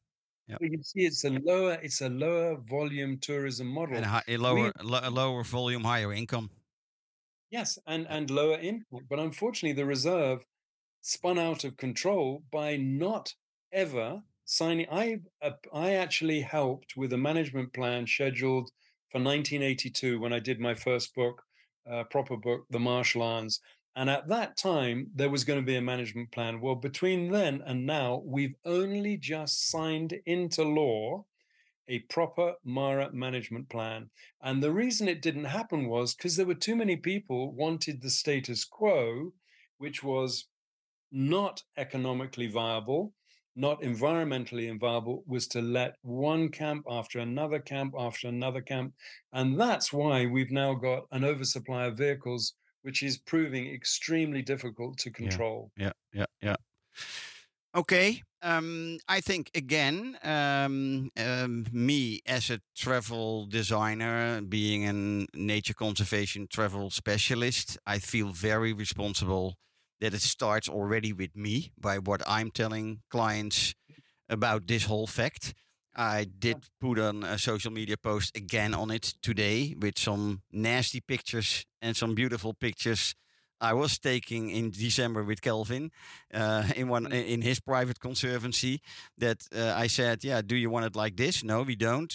[0.60, 3.96] but you see, it's a lower, it's a lower volume tourism model.
[3.96, 6.50] and hi- a lower lo- a lower volume, higher income.
[7.50, 9.08] Yes, and and lower impact.
[9.08, 10.44] But unfortunately, the reserve
[11.02, 13.34] spun out of control by not
[13.72, 14.88] ever signing.
[14.90, 18.72] I uh, I actually helped with a management plan scheduled
[19.12, 21.42] for 1982 when I did my first book,
[21.88, 23.60] uh, proper book, The Marsh Lions.
[23.94, 26.62] And at that time, there was going to be a management plan.
[26.62, 31.26] Well, between then and now, we've only just signed into law
[31.88, 34.08] a proper Mara management plan.
[34.40, 38.08] And the reason it didn't happen was because there were too many people wanted the
[38.08, 39.34] status quo,
[39.76, 40.46] which was
[41.10, 43.12] not economically viable,
[43.54, 48.94] not environmentally viable, was to let one camp after another camp after another camp.
[49.32, 54.98] And that's why we've now got an oversupply of vehicles, which is proving extremely difficult
[54.98, 55.72] to control.
[55.76, 56.56] Yeah, yeah, yeah.
[57.74, 58.22] Okay.
[58.44, 66.48] Um, I think again, um, um, me as a travel designer, being a nature conservation
[66.48, 69.54] travel specialist, I feel very responsible
[70.02, 73.74] that it starts already with me by what I'm telling clients
[74.28, 75.54] about this whole fact.
[75.94, 81.00] I did put on a social media post again on it today with some nasty
[81.00, 83.14] pictures and some beautiful pictures
[83.60, 85.92] I was taking in December with Calvin
[86.34, 88.80] uh, in one in his private conservancy.
[89.18, 91.44] That uh, I said, "Yeah, do you want it like this?
[91.44, 92.12] No, we don't.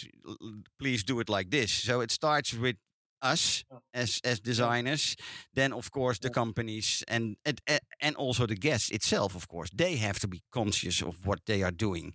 [0.77, 2.75] Please do it like this." So it starts with
[3.21, 3.63] us
[3.93, 5.15] as as designers,
[5.53, 7.61] then of course the companies and and
[8.01, 9.35] and also the guests itself.
[9.35, 12.13] Of course, they have to be conscious of what they are doing.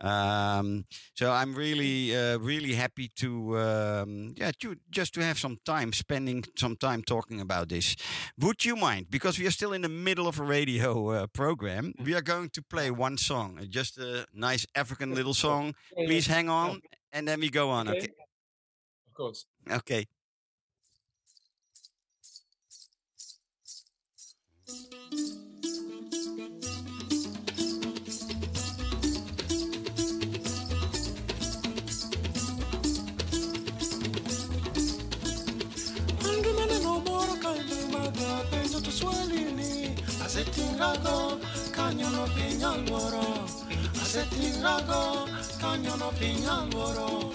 [0.00, 0.84] Um,
[1.14, 5.92] so I'm really uh, really happy to um, yeah to just to have some time
[5.92, 7.96] spending some time talking about this.
[8.38, 9.06] Would you mind?
[9.10, 11.92] Because we are still in the middle of a radio uh, program.
[12.04, 15.74] We are going to play one song, uh, just a nice African little song.
[15.94, 16.80] Please hang on,
[17.12, 17.88] and then we go on.
[17.88, 18.08] Okay.
[19.06, 19.46] Of course.
[19.70, 20.06] Okay.
[40.24, 41.38] Asetingago
[41.76, 43.44] kanyo no piny alworo
[44.02, 45.28] asetingago
[45.60, 47.32] kanyo no piny alworo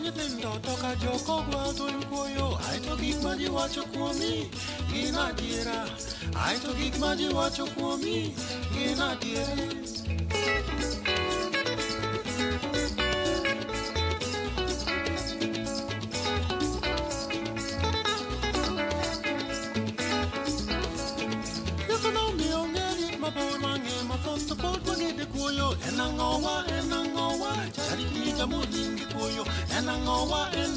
[0.00, 4.48] nyithindo to ka joko gwa thuon kuoyo aeto gik ma ji wacho kuomi
[4.92, 5.84] gin adiera
[6.34, 8.34] aeto gik ma ji wacho kuomi
[8.72, 9.66] gin adiera
[21.88, 25.68] Yukono miyo ng'eri mabor mang'e mathoth to pod wagede kuoyo.
[25.88, 28.30] En ang'owa en ang'owa jarit ni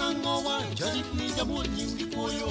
[0.10, 2.50] ang'owa jarit ni jamuol nyingi kuoyo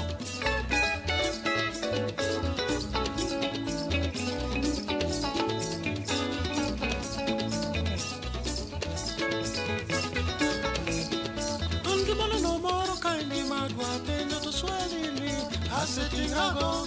[15.83, 16.87] ni asetingago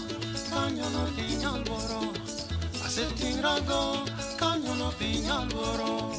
[0.50, 2.02] kanyo no piny alworo
[2.86, 4.08] asetingago
[4.40, 6.16] kanyo no piny alworo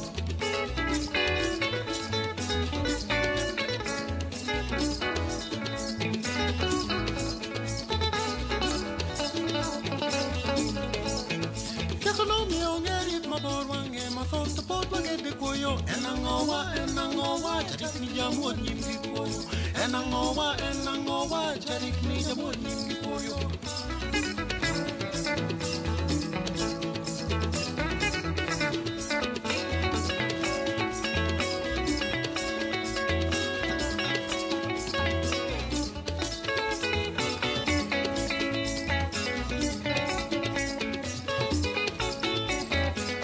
[11.99, 17.95] Kekono miyo ng'eri mabor wang'e mathoth to pod wagede kuoyo en ang'owa en ang'owa jarik
[18.01, 19.41] ni jamuol nyimgi kuoyo
[19.83, 22.66] en ang'owa en ang'owa jarik ni jamuol nyimgi kuoyo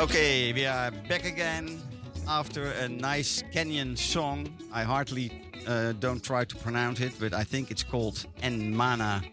[0.04, 1.82] Okay, we are back again
[2.28, 4.48] after a nice Kenyan song.
[4.72, 5.32] I hardly
[5.66, 9.24] uh, don't try to pronounce it, but I think it's called Enmana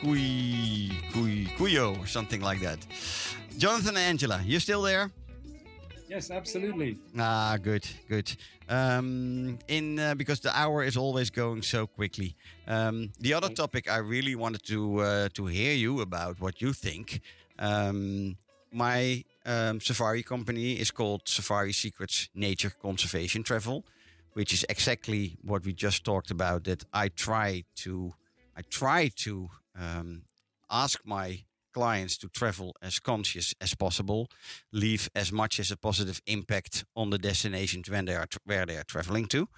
[0.00, 2.78] Kui Kui Kuyo or something like that.
[3.56, 5.10] Jonathan and Angela, you still there?
[6.08, 6.96] Yes, absolutely.
[7.18, 8.34] Ah, good, good.
[8.68, 12.34] Um, in uh, because the hour is always going so quickly.
[12.66, 16.72] Um, the other topic I really wanted to uh, to hear you about what you
[16.72, 17.20] think.
[17.58, 18.36] Um,
[18.72, 23.84] my um, safari company is called Safari Secrets Nature Conservation Travel,
[24.34, 26.64] which is exactly what we just talked about.
[26.64, 28.12] That I try to,
[28.56, 30.22] I try to um,
[30.70, 34.28] ask my clients to travel as conscious as possible,
[34.72, 38.66] leave as much as a positive impact on the destinations when they are tra- where
[38.66, 39.48] they are traveling to.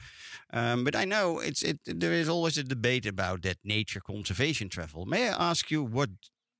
[0.52, 1.78] Um, but I know it's it.
[1.84, 5.06] There is always a debate about that nature conservation travel.
[5.06, 6.10] May I ask you what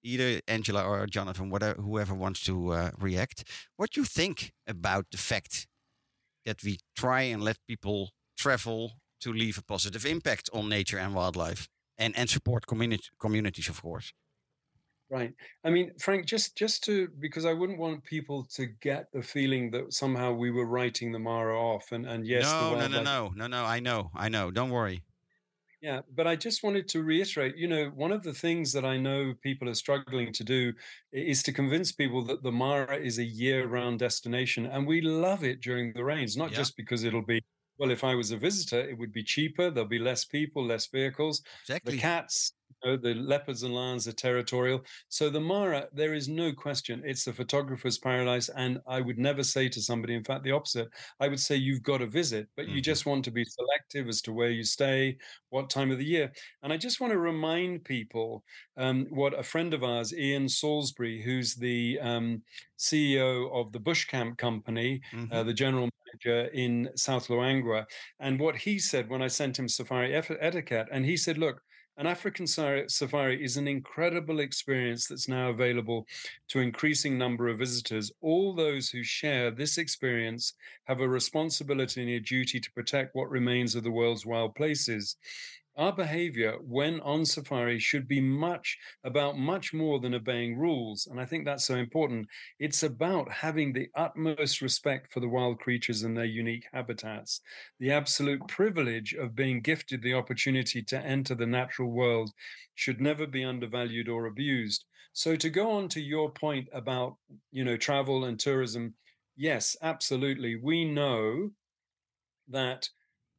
[0.03, 3.45] either Angela or Jonathan, whatever, whoever wants to uh, react,
[3.77, 5.67] what you think about the fact
[6.47, 11.15] that we try and let people travel to leave a positive impact on nature and
[11.15, 11.69] wildlife
[12.01, 14.13] and, and support community, communities, of course.
[15.11, 15.35] Right.
[15.65, 19.71] I mean, Frank, just just to because I wouldn't want people to get the feeling
[19.73, 21.91] that somehow we were writing the Mara off.
[21.91, 23.65] And and yes, no, no, no, no, no, no.
[23.65, 24.51] I know, I know.
[24.53, 25.03] Don't worry.
[25.83, 28.99] Yeah, but I just wanted to reiterate, you know, one of the things that I
[28.99, 30.75] know people are struggling to do
[31.11, 35.63] is to convince people that the Mara is a year-round destination, and we love it
[35.63, 36.59] during the rains, not Yeah.
[36.59, 37.41] just because it'll be,
[37.81, 40.87] well, if I was a visitor, it would be cheaper, there'll be less people, less
[40.87, 41.43] vehicles.
[41.63, 41.91] Exactly.
[41.91, 42.53] The cats,
[42.85, 44.85] you know, the leopards and lions are territorial.
[45.09, 48.51] So the Mara, there is no question, it's the photographer's paradise.
[48.51, 50.91] And I would never say to somebody, in fact, the opposite.
[51.21, 52.83] I would say you've got to visit, but you Mhm.
[52.83, 55.19] just want to be selective as to where you stay,
[55.51, 56.33] what time of the year.
[56.63, 58.45] And I just want to remind people
[58.77, 62.43] um, what a friend of ours, Ian Salisbury, who's the um,
[62.77, 65.45] CEO of the Bushcamp Company, uh, Mhm.
[65.45, 67.87] the general manager in South Luangwa,
[68.21, 71.63] and what he said when I sent him safari etiquette, and he said, "Look,
[71.97, 76.07] an African safari is an incredible experience that's now available
[76.49, 78.11] to increasing number of visitors.
[78.23, 80.55] All those who share this experience
[80.85, 85.17] have a responsibility and a duty to protect what remains of the world's wild places."
[85.77, 91.07] Our behavior when on safari should be much about much more than obeying rules.
[91.07, 92.29] And I think that's so important.
[92.61, 97.41] It's about having the utmost respect for the wild creatures and their unique habitats,
[97.81, 102.31] the absolute privilege of being gifted the opportunity to enter the natural world
[102.75, 104.85] should never be undervalued or abused.
[105.13, 107.17] So to go on to your point about,
[107.51, 108.95] you know, travel and tourism,
[109.35, 110.55] yes, absolutely.
[110.57, 111.51] We know
[112.49, 112.89] that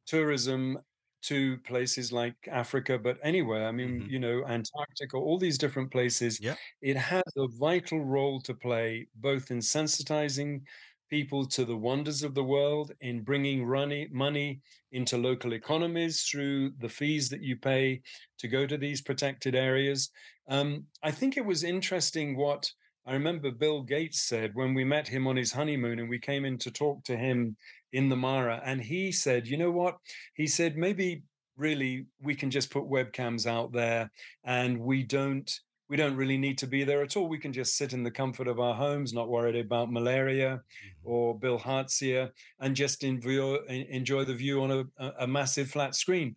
[0.06, 0.78] tourism
[1.22, 3.66] to places like Africa, but anywhere.
[3.68, 4.08] I mean, Mhm.
[4.08, 6.40] you know, Antarctica, all these different places.
[6.40, 6.56] Yeah.
[6.80, 10.62] It has a vital role to play, both in sensitizing
[11.08, 14.60] people to the wonders of the world, in bringing money, money
[14.92, 18.02] into local economies through the fees that you pay
[18.38, 20.10] to go to these protected areas.
[20.48, 22.72] Um, I think it was interesting what
[23.06, 26.44] I remember Bill Gates said when we met him on his honeymoon and we came
[26.44, 27.56] in to talk to him
[27.92, 28.62] in the Mara.
[28.64, 29.98] And he said, you know what?
[30.34, 31.24] He said, maybe
[31.56, 34.10] really we can just put webcams out there
[34.44, 35.52] and we don't
[35.92, 37.28] we don't really need to be there at all.
[37.28, 41.12] We can just sit in the comfort of our homes, not worried about malaria mm-hmm.
[41.12, 42.30] or bilharzia,
[42.60, 46.36] and just enjoy, enjoy the view on a, a massive flat screen.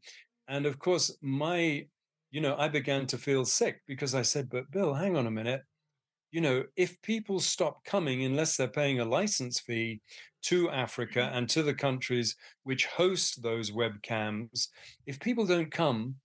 [0.49, 1.87] And of course, my,
[2.31, 5.31] you know, I began to feel sick because I said, but Bill, hang on a
[5.31, 5.61] minute.
[6.35, 10.01] You know, if people stop coming unless they're paying a license fee
[10.41, 14.67] to Africa and to the countries which host those webcams,
[15.05, 16.15] if people don't come,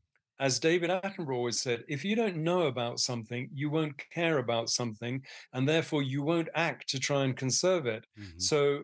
[0.41, 4.69] as David Attenborough always said, if you don't know about something, you won't care about
[4.69, 8.05] something, and therefore you won't act to try and conserve it.
[8.19, 8.43] Mhm.
[8.43, 8.83] So,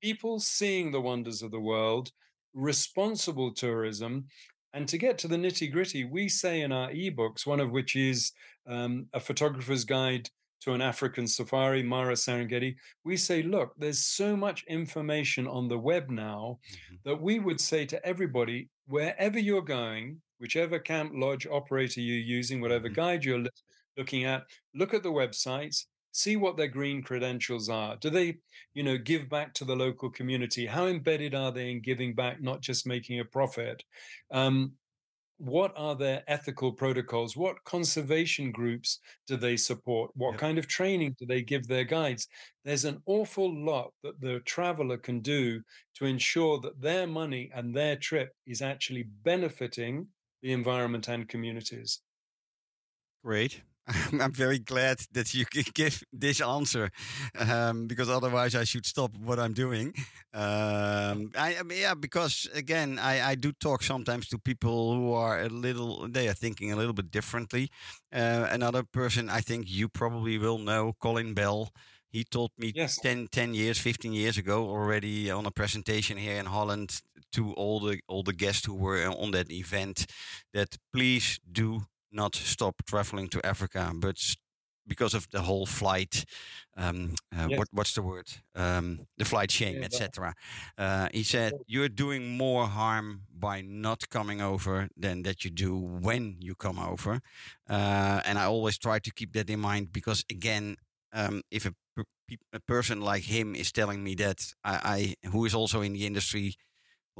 [0.00, 2.12] people seeing the wonders of the world,
[2.54, 4.28] responsible tourism,
[4.72, 7.96] and to get to the nitty gritty, we say in our ebooks, one of which
[7.96, 8.30] is
[8.66, 10.30] um, a photographer's guide
[10.60, 15.78] to an African safari, Mara Serengeti, we say, look, there's so much information on the
[15.78, 17.02] web now Mhm.
[17.04, 22.60] that we would say to everybody, wherever you're going, whichever camp lodge operator you're using,
[22.60, 22.94] whatever Mhm.
[22.94, 23.46] guide you're
[23.96, 24.44] looking at,
[24.74, 27.96] look at the websites, see what their green credentials are.
[27.96, 28.38] Do they,
[28.74, 30.66] you know, give back to the local community?
[30.66, 33.84] How embedded are they in giving back, not just making a profit?
[34.30, 34.76] Um,
[35.40, 37.36] what are their ethical protocols?
[37.36, 40.10] What conservation groups do they support?
[40.14, 40.38] What Yep.
[40.38, 42.28] kind of training do they give their guides?
[42.64, 45.62] There's an awful lot that the traveler can do
[45.94, 50.08] to ensure that their money and their trip is actually benefiting
[50.42, 52.02] the environment and communities.
[53.22, 53.62] Great.
[54.20, 56.90] I'm very glad that you can give this answer,
[57.38, 59.94] um, because otherwise I should stop what I'm doing.
[60.32, 65.12] Um, I, I mean, yeah, because again, I, I do talk sometimes to people who
[65.12, 67.70] are a little, they are thinking a little bit differently.
[68.12, 71.70] Uh, another person I think you probably will know, Colin Bell.
[72.12, 72.98] He told me Yes.
[72.98, 77.00] 10, 10 years, 15 years ago already on a presentation here in Holland
[77.32, 80.06] to all the all the guests who were on that event
[80.52, 81.82] that please do
[82.12, 84.16] not stop traveling to Africa, but
[84.86, 86.24] because of the whole flight,
[86.76, 87.58] um, uh, Yes.
[87.58, 88.28] what what's the word?
[88.54, 90.34] Um, the flight shame, etc.
[90.78, 95.76] Uh, he said you're doing more harm by not coming over than that you do
[95.78, 97.20] when you come over,
[97.68, 100.76] uh, and I always try to keep that in mind because again,
[101.12, 102.04] um, if a, per-
[102.52, 106.06] a person like him is telling me that I, I who is also in the
[106.06, 106.54] industry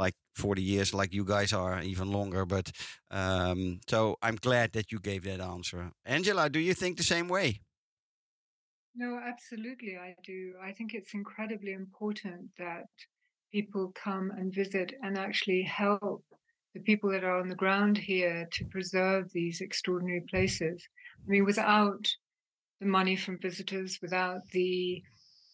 [0.01, 2.73] like 40 years like you guys are even longer but
[3.11, 7.29] um so i'm glad that you gave that answer angela do you think the same
[7.29, 7.61] way
[8.95, 10.55] No, absolutely, I do.
[10.61, 12.87] I think it's incredibly important that
[13.53, 16.25] people come and visit and actually help
[16.75, 20.87] the people that are on the ground here to preserve these extraordinary places.
[21.27, 22.07] I mean, without
[22.81, 25.05] the money from visitors, without the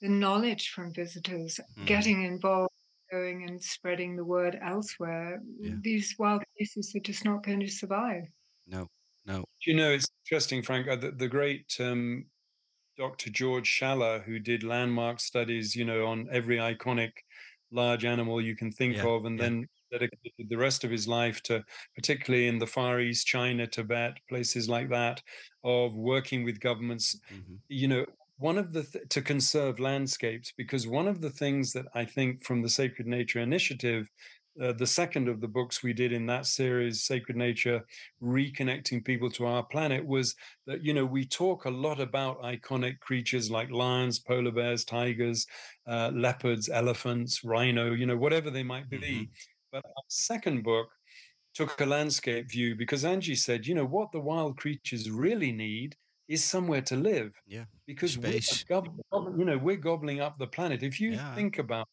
[0.02, 1.86] the knowledge from visitors, Mhm.
[1.86, 2.72] getting involved,
[3.10, 5.76] going and spreading the word elsewhere, Yeah.
[5.82, 8.24] these wild places are just not going to survive.
[8.66, 8.86] no
[9.24, 12.26] no Do you know, it's interesting, Frank, uh, the, the great um,
[12.98, 13.30] Dr.
[13.30, 17.12] George Schaller, who did landmark studies, you know, on every iconic
[17.72, 19.44] large animal you can think Yeah, of, and yeah.
[19.44, 24.18] then dedicated the rest of his life to, particularly in the Far East, China, Tibet,
[24.28, 25.22] places like that,
[25.64, 27.60] of working with governments Mhm.
[27.68, 28.06] you know
[28.38, 32.42] one of the th- to conserve landscapes because one of the things that i think
[32.44, 34.08] from the sacred nature initiative
[34.62, 37.84] uh, the second of the books we did in that series sacred nature
[38.22, 40.34] reconnecting people to our planet was
[40.66, 45.46] that you know we talk a lot about iconic creatures like lions polar bears tigers
[45.86, 49.28] uh, leopards elephants rhino you know whatever they might be Mhm.
[49.72, 50.88] but our second book
[51.54, 55.96] took a landscape view because Angie said, you know, what the wild creatures really need
[56.28, 57.32] is somewhere to live.
[57.46, 60.82] Yeah, Because we're gob- gob- you know, we're gobbling up the planet.
[60.82, 61.34] If you Yeah.
[61.34, 61.88] think about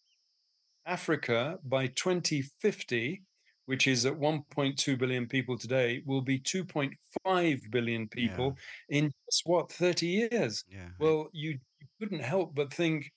[0.86, 3.24] Africa by 2050,
[3.66, 8.58] which is at 1.2 billion people today, will be 2.5 billion people
[8.90, 10.64] in just what 30 years.
[10.68, 13.12] yeah Well, you, you couldn't help but think,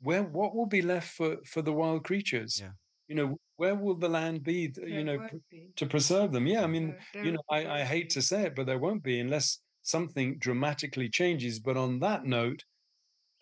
[0.00, 2.60] where what will be left for for the wild creatures?
[2.60, 2.72] Yeah.
[3.08, 4.68] You know, where will the land be?
[4.68, 5.72] th- You There know, pr- be.
[5.76, 6.46] to preserve them.
[6.46, 8.78] Yeah, I mean, There- there you know, I, I hate to say it, but there
[8.78, 11.60] won't be unless something dramatically changes.
[11.60, 12.64] But on that note,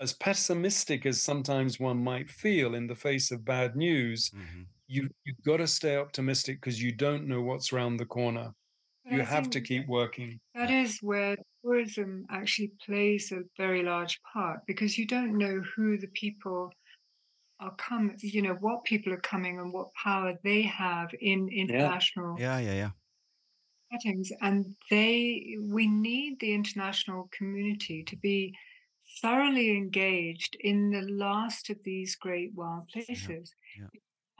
[0.01, 4.66] as pessimistic as sometimes one might feel in the face of bad news, Mhm.
[4.88, 8.55] you you've got to stay optimistic because you don't know what's around the corner.
[9.05, 10.40] But You I have to keep working.
[10.55, 15.99] That is where tourism actually plays a very large part because you don't know who
[15.99, 16.72] the people
[17.61, 22.36] are coming, you know, what people are coming and what power they have in international
[22.38, 22.90] Yeah, yeah, yeah.
[23.93, 24.32] Settings.
[24.40, 28.55] And they, we need the international community to be
[29.20, 33.55] thoroughly engaged in the last of these great wild places.
[33.78, 33.86] yeah.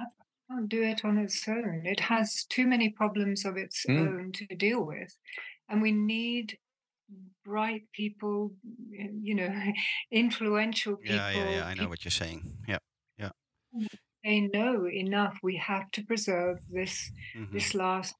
[0.00, 0.09] It
[0.50, 1.82] can't do it on its own.
[1.84, 3.98] It has too many problems of its Mm.
[4.09, 5.16] own to deal with.
[5.68, 6.59] And we need
[7.44, 8.55] bright people,
[8.90, 9.50] you know,
[10.11, 11.16] influential people.
[11.16, 11.66] Yeah, yeah, yeah.
[11.66, 12.40] I know what you're saying.
[12.68, 12.78] Yeah.
[13.18, 13.30] Yeah.
[14.24, 15.38] They know enough.
[15.42, 18.14] We have to preserve this mhm, this last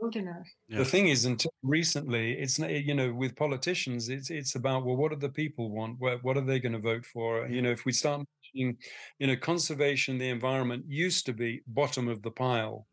[0.00, 0.48] wilderness.
[0.68, 0.78] Yeah.
[0.78, 5.10] The thing is, until recently, it's you know, with politicians, it's it's about well, what
[5.12, 5.98] do the people want?
[5.98, 7.46] What what are they going to vote for?
[7.46, 8.78] You know, if we start mentioning,
[9.18, 12.86] you know, conservation, the environment used to be bottom of the pile,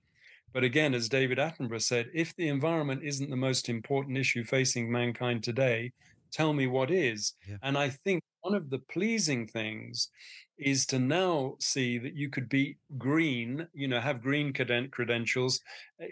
[0.54, 4.92] but again, as David Attenborough said, if the environment isn't the most important issue facing
[4.92, 5.92] mankind today,
[6.34, 7.34] tell me what is.
[7.48, 7.58] Yeah.
[7.62, 10.10] And I think one of the pleasing things
[10.58, 15.62] is to now see that you could be green, you know, have green creden- credentials.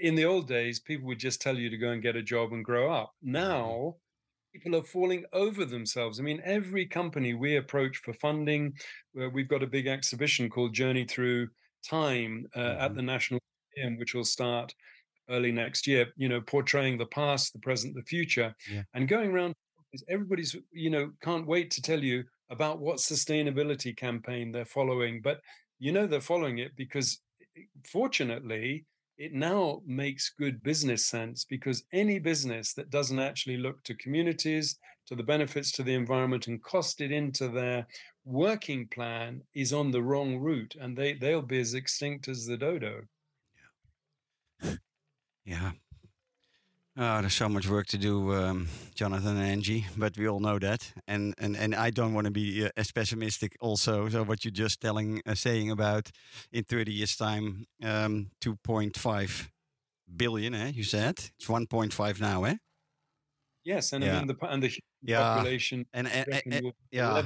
[0.01, 2.53] In the old days, people would just tell you to go and get a job
[2.53, 3.13] and grow up.
[3.21, 3.95] Now,
[4.53, 6.19] people are falling over themselves.
[6.19, 8.73] I mean, every company we approach for funding,
[9.13, 11.49] we've got a big exhibition called Journey Through
[11.87, 12.95] Time uh, at Mhm.
[12.95, 13.39] the National
[13.75, 14.73] Museum, which will start
[15.29, 18.83] early next year, you know, portraying the past, the present, the future, Yeah.
[18.93, 19.53] and going around.
[20.09, 25.41] Everybody's, you know, can't wait to tell you about what sustainability campaign they're following, but
[25.79, 27.19] you know they're following it because,
[27.57, 28.85] eh, fortunately,
[29.17, 34.77] it now makes good business sense because any business that doesn't actually look to communities,
[35.07, 37.85] to the benefits to the environment, and cost it into their
[38.25, 42.57] working plan is on the wrong route, and they they'll be as extinct as the
[42.57, 43.03] dodo.
[45.45, 45.71] Yeah.
[46.97, 50.59] Oh, there's so much work to do, um, Jonathan and Angie, but we all know
[50.59, 50.91] that.
[51.07, 54.09] And and, and I don't want to be uh, as pessimistic also.
[54.09, 56.11] So what you're just telling, uh, saying about
[56.51, 59.49] in 30 years' time, um, 2.5
[60.17, 60.71] billion, eh?
[60.75, 62.55] You said it's 1.5 now, eh?
[63.63, 64.17] Yes, and Yeah.
[64.17, 65.23] I mean the and the Yeah.
[65.33, 65.85] population.
[65.93, 67.21] And, and, and- yeah.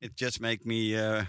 [0.00, 1.24] it just make me uh,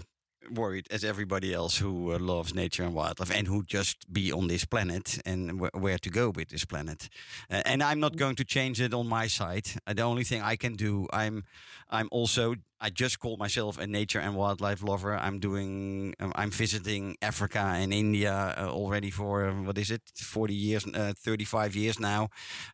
[0.50, 4.48] worried as everybody else who uh, loves nature and wildlife and who just be on
[4.48, 7.08] this planet and wh- where to go with this planet.
[7.50, 9.68] Uh, and i'm not going to change it on my side.
[9.86, 11.44] Uh, the only thing i can do i'm
[11.90, 15.16] i'm also i just call myself a nature and wildlife lover.
[15.16, 20.02] I'm doing um, i'm visiting africa and india uh, already for uh, what is it?
[20.14, 22.28] 40 years uh, 35 years now.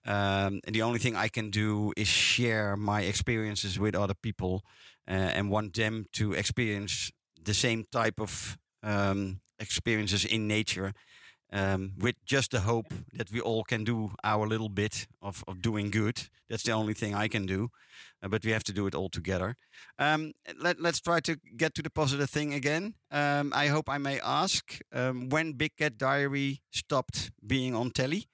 [0.06, 4.64] Um, the only thing i can do is share my experiences with other people
[5.08, 7.10] uh, and want them to experience
[7.45, 10.93] the same type of um, experiences in nature
[11.53, 15.61] um, with just the hope that we all can do our little bit of, of
[15.61, 16.28] doing good.
[16.49, 17.68] That's the only thing I can do,
[18.22, 19.57] uh, but we have to do it all together.
[19.99, 22.95] Um, let, let's try to get to the positive thing again.
[23.11, 28.26] Um, I hope I may ask um, when Big Cat Diary stopped being on telly.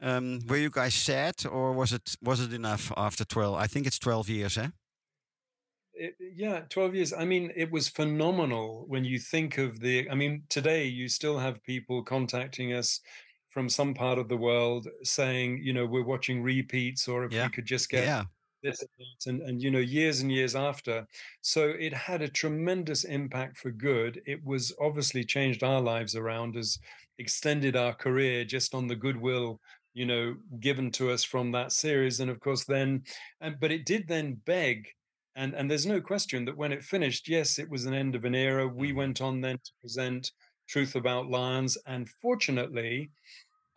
[0.00, 3.54] Um, were you guys sad, or was it was it enough after twelve?
[3.54, 4.70] I think it's twelve years, eh?
[5.94, 7.12] It, yeah 12 years.
[7.12, 11.38] I mean it was phenomenal when you think of the i mean today you still
[11.38, 13.00] have people contacting us
[13.50, 17.40] from some part of the world saying you know we're watching repeats or if Yeah.
[17.40, 18.24] we could just get Yeah,
[18.62, 18.82] this
[19.26, 21.06] and and, you know years and years after.
[21.42, 24.22] So it had a tremendous impact for good.
[24.26, 26.78] It was obviously changed our lives around as
[27.18, 29.60] extended our career just on the goodwill
[29.94, 33.02] you know given to us from that series and of course then
[33.40, 34.88] and but it did then beg
[35.36, 38.24] and and there's no question that when it finished yes it was an end of
[38.24, 38.66] an era.
[38.68, 38.96] We Mhm.
[38.96, 40.32] went on then to present
[40.68, 41.76] truth about lions.
[41.86, 43.10] And fortunately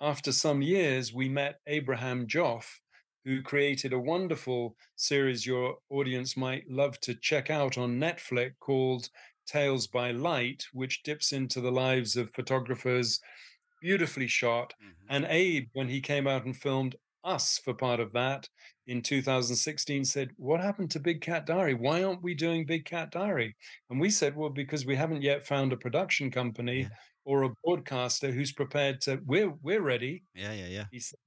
[0.01, 2.79] after some years we met abraham joffe
[3.25, 9.09] who created a wonderful series your audience might love to check out on netflix called
[9.47, 13.19] tales by light which dips into the lives of photographers
[13.81, 14.73] beautifully shot.
[15.09, 18.49] And Abe, when he came out and filmed us for part of that
[18.88, 21.73] in 2016, said, What happened to Big Cat Diary?
[21.73, 23.55] Why aren't we doing Big Cat Diary?
[23.89, 26.88] And we said, Well, because we haven't yet found a production company Yeah.
[27.25, 30.23] or a broadcaster who's prepared to, we're, we're ready.
[30.33, 30.86] yeah, yeah, yeah.
[30.91, 31.19] He said,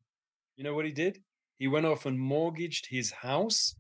[0.57, 1.19] You know what he did?
[1.59, 3.75] He went off and mortgaged his house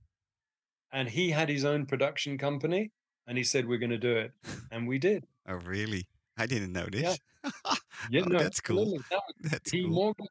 [0.93, 2.91] and he had his own production company.
[3.29, 4.33] And he said, We're going to do it.
[4.72, 5.24] And we did.
[5.49, 6.07] Oh, really?
[6.37, 7.03] I didn't know this.
[7.03, 7.76] Yeah, Oh,
[8.11, 8.99] no, that's cool.
[9.11, 9.91] That was That's he cool.
[9.93, 10.31] mortgaged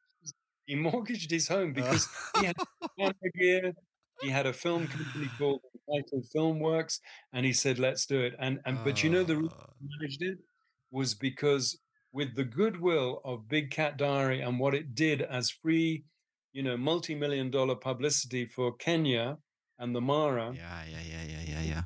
[0.68, 2.08] he mortgaged his home Uh, because
[2.40, 2.56] he had
[3.00, 3.74] camera gear.
[4.22, 7.00] He had a film company called Vital Filmworks,
[7.34, 9.88] and he said, "Let's do it." And and but you know the reason uh, he
[10.00, 10.38] managed it
[10.92, 11.66] was because
[12.12, 16.04] with the goodwill of Big Cat Diary and what it did as free,
[16.54, 19.38] you know, multi-million dollar publicity for Kenya
[19.80, 21.82] and the Mara Yeah, yeah, yeah, yeah, yeah, yeah.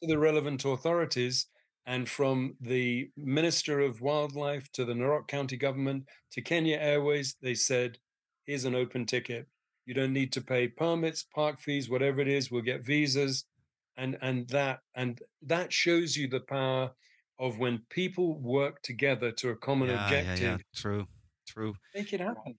[0.00, 1.46] to the relevant authorities
[1.90, 7.54] and from the Minister of Wildlife to the Narok County government to Kenya Airways, they
[7.54, 7.98] said,
[8.46, 9.48] here's an open ticket.
[9.86, 12.48] You don't need to pay permits, park fees, whatever it is.
[12.48, 13.44] We'll get visas.
[13.96, 16.92] And and that and that shows you the power
[17.40, 20.56] of when people work together to a common yeah, objective, yeah, yeah.
[20.76, 21.06] True,
[21.48, 21.74] true.
[21.92, 22.54] make it happen.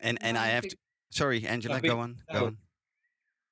[0.00, 0.76] And and I have to.
[1.10, 2.16] Sorry, Angela, go on.
[2.32, 2.56] Go on.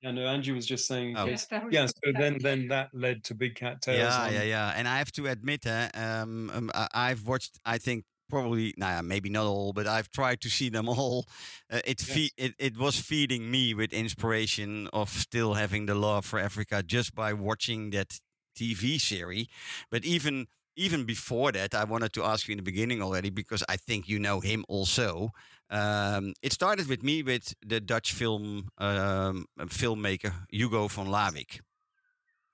[0.03, 1.27] Yeah, no, Angie was just saying in Oh.
[1.27, 1.47] case.
[1.47, 3.99] that was Yeah, the so then then that led to Big Cat Tales.
[3.99, 4.75] Yeah, on- yeah, yeah.
[4.77, 7.59] And I have to admit, uh, um, um, I- I've watched.
[7.65, 11.27] I think probably, nah, maybe not all, but I've tried to see them all.
[11.71, 12.15] Uh, it, Yes.
[12.15, 16.83] fe- it it was feeding me with inspiration of still having the love for Africa
[16.83, 18.19] just by watching that
[18.59, 19.47] TV series.
[19.91, 23.63] But even even before that, I wanted to ask you in the beginning already because
[23.69, 25.31] I think you know him also.
[25.71, 31.61] Um, it started with me with the Dutch film um, filmmaker Hugo van Lawick,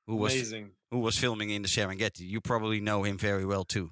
[0.06, 0.72] who was Amazing.
[0.90, 2.20] who was filming in the Serengeti.
[2.20, 3.90] You probably know him very well too.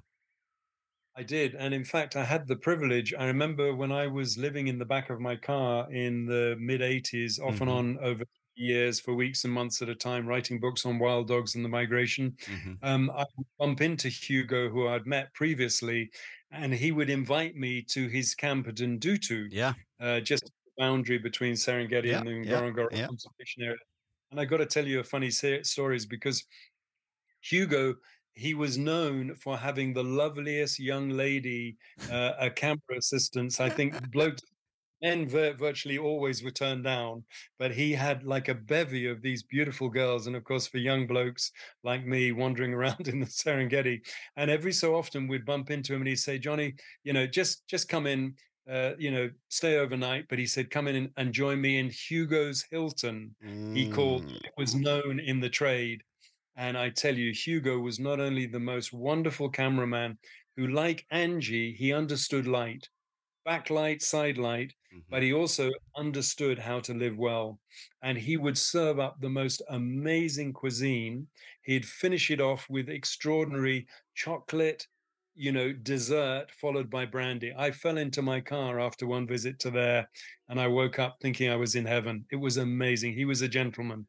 [1.15, 1.55] I did.
[1.55, 3.13] And in fact, I had the privilege.
[3.13, 6.81] I remember when I was living in the back of my car in the mid
[6.81, 7.61] 80s, off Mhm.
[7.61, 8.23] and on over
[8.57, 11.69] years for weeks and months at a time, writing books on wild dogs and the
[11.69, 12.37] migration.
[12.47, 16.11] hmm Um, I would bump into Hugo, who I'd met previously,
[16.51, 21.17] and he would invite me to his camp at Ndutu, Yeah, uh, just the boundary
[21.17, 23.09] between Serengeti Yeah, and the yeah, Ngorongoro yeah.
[23.09, 23.77] conservation area.
[24.31, 26.45] And I got to tell you a funny se- stories because
[27.41, 27.95] Hugo,
[28.33, 31.77] he was known for having the loveliest young lady,
[32.09, 33.59] uh, a camera assistants.
[33.59, 34.41] I think blokes,
[35.01, 37.25] men vir- virtually always were turned down,
[37.59, 40.27] but he had like a bevy of these beautiful girls.
[40.27, 41.51] And of course, for young blokes
[41.83, 44.01] like me wandering around in the Serengeti,
[44.35, 47.67] and every so often we'd bump into him and he'd say, Johnny, you know, just
[47.67, 48.35] just come in.
[48.69, 50.25] Uh, you know, stay overnight.
[50.27, 53.33] But he said, "Come in and, join me in Hugo's Hilton."
[53.71, 56.01] he called Mm, it was known in the trade
[56.55, 60.17] and i tell you hugo was not only the most wonderful cameraman
[60.55, 62.89] who like angie he understood light
[63.47, 65.01] backlight side light mhm.
[65.09, 67.59] but he also understood how to live well
[68.01, 71.27] and he would serve up the most amazing cuisine
[71.63, 74.87] he'd finish it off with extraordinary chocolate
[75.35, 79.69] you know dessert followed by brandy i fell into my car after one visit to
[79.69, 80.09] there
[80.49, 83.47] and i woke up thinking i was in heaven it was amazing he was a
[83.47, 84.05] gentleman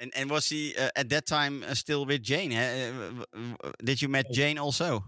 [0.00, 2.52] And and was he uh, at that time uh, still with Jane?
[2.52, 3.24] Uh,
[3.84, 5.04] Did you met Jane also?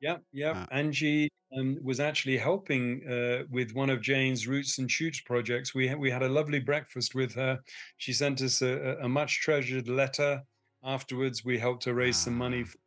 [0.00, 0.52] Yeah, yeah.
[0.54, 0.66] Ah.
[0.72, 5.74] Angie um, was actually helping uh, with one of Jane's Roots and Shoots projects.
[5.74, 7.58] We ha- we had a lovely breakfast with her.
[7.96, 10.42] She sent us a, a- much treasured letter.
[10.84, 12.70] Afterwards, we helped her raise some money Ah.
[12.70, 12.78] for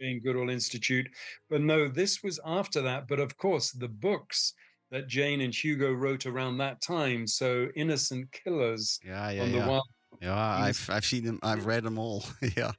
[0.00, 1.08] Jane Goodall Institute.
[1.48, 3.08] But no, this was after that.
[3.08, 4.52] But of course, the books
[4.90, 7.26] that Jane and Hugo wrote around that time.
[7.26, 9.68] So Innocent Killers Yeah, yeah, on the yeah.
[9.68, 9.88] Wild.
[10.22, 11.40] Yeah, I've I've seen them.
[11.42, 12.24] I've read them all.
[12.56, 12.72] yeah,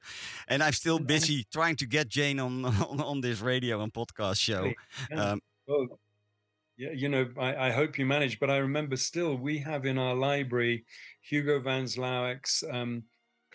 [0.48, 4.40] and I'm still busy trying to get Jane on on, on this radio and podcast
[4.40, 4.72] show.
[5.16, 6.00] Um, Well,
[6.78, 9.98] yeah, you know, I, I hope you manage, but I remember still we have in
[9.98, 10.86] our library
[11.22, 13.04] Hugo Van Lawick's um,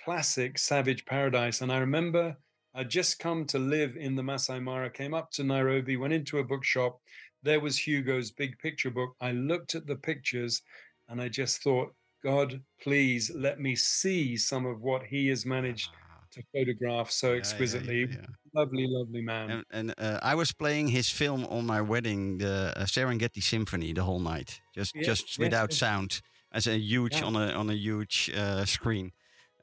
[0.05, 1.61] classic Savage Paradise.
[1.61, 2.37] And I remember
[2.75, 6.39] I'd just come to live in the Masai Mara, came up to Nairobi, went into
[6.39, 7.01] a bookshop.
[7.43, 9.17] There was Hugo's big picture book.
[9.21, 10.63] I looked at the pictures
[11.09, 15.91] and I just thought, God, please let me see some of what he has managed
[15.95, 18.01] ah, to photograph so yeah, yeah, exquisitely.
[18.01, 18.27] yeah, yeah.
[18.55, 19.51] Lovely, lovely man.
[19.51, 23.93] And, and uh, I was playing his film on my wedding, the uh, Serengeti Symphony,
[23.93, 26.21] the whole night, just just without sound,
[26.53, 29.13] as a huge on a on a huge uh, screen.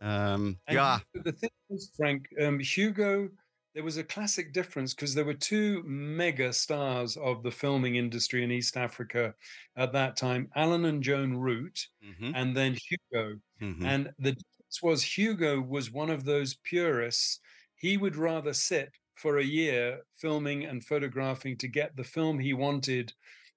[0.01, 3.29] Um, yeah, the thing is, Frank, um, Hugo,
[3.75, 8.43] there was a classic difference because there were two mega stars of the filming industry
[8.43, 9.35] in East Africa
[9.75, 13.41] at that time Alan and Joan Root, mhm, and then Hugo.
[13.61, 13.83] mhm.
[13.83, 17.39] And the difference was Hugo was one of those purists.
[17.75, 22.53] He would rather sit for a year filming and photographing to get the film he
[22.53, 23.13] wanted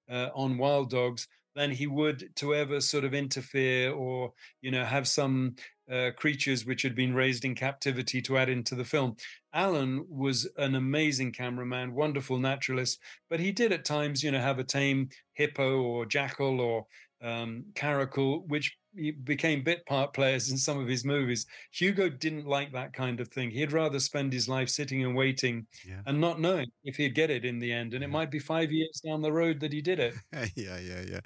[0.09, 4.85] uh, on Wild Dogs than he would to ever sort of interfere or you know
[4.85, 5.55] have some
[5.91, 9.15] uh, creatures which had been raised in captivity to add into the film.
[9.53, 14.59] Alan was an amazing cameraman, wonderful naturalist, but he did at times, you know, have
[14.59, 16.85] a tame hippo or jackal or
[17.21, 21.45] um, caracal, which he became bit part players in some of his movies.
[21.71, 23.51] Hugo didn't like that kind of thing.
[23.51, 26.01] He'd rather spend his life sitting and waiting Yeah.
[26.05, 27.93] and not knowing if he'd get it in the end.
[27.93, 30.15] And it might be five years down the road that he did it.
[30.55, 31.19] yeah, yeah, yeah.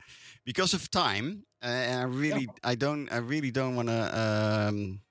[0.46, 5.02] Because of time, uh, I really, I don't, I really don't want to um,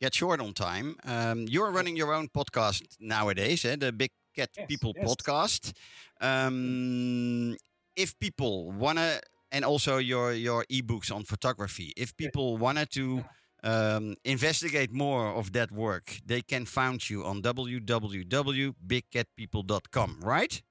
[0.00, 0.96] get short on time.
[1.04, 3.76] Um, you're running your own podcast nowadays, eh?
[3.76, 5.06] the Big Cat Yes, People yes.
[5.06, 5.72] podcast.
[6.20, 7.56] Um,
[7.96, 9.20] if people wanna,
[9.52, 11.92] and also your your ebooks on photography.
[11.96, 13.24] If people wanted to
[13.62, 20.62] um, investigate more of that work, they can find you on www.bigcatpeople.com, right?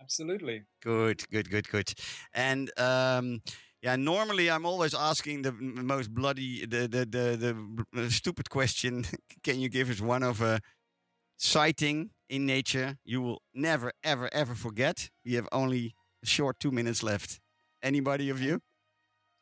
[0.00, 0.62] Absolutely.
[0.82, 1.92] Good, good, good, good.
[2.32, 3.42] And um,
[3.86, 9.04] yeah, normally I'm always asking the most bloody, the the the, the stupid question.
[9.44, 10.58] Can you give us one of a
[11.36, 15.10] sighting in nature you will never, ever, ever forget?
[15.24, 17.38] We have only a short two minutes left.
[17.80, 18.58] Anybody of you?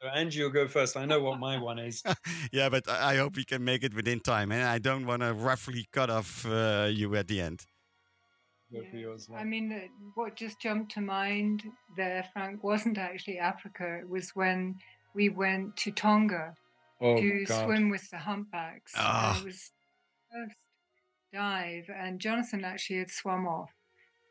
[0.03, 0.95] So Angie will go first.
[0.99, 2.03] I know what my one is.
[2.53, 5.22] yeah, but I I hope we can make it within time, and I don't want
[5.22, 7.64] to roughly cut off uh, you at the end.
[8.73, 9.03] Go for Yeah.
[9.03, 9.29] yours.
[9.35, 9.81] I mean, uh,
[10.15, 11.62] what just jumped to mind
[11.97, 13.99] there, Frank, wasn't actually Africa.
[14.01, 14.77] It was when
[15.15, 16.55] we went to Tonga
[17.01, 17.65] oh, to God.
[17.65, 18.95] swim with the humpbacks.
[18.95, 19.39] and Ah.
[19.39, 19.71] it was
[20.33, 20.57] first
[21.33, 23.71] dive, and Jonathan actually had swum off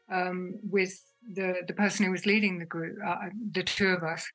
[0.10, 0.94] um, with
[1.34, 4.30] the the person who was leading the group, uh, the two of us,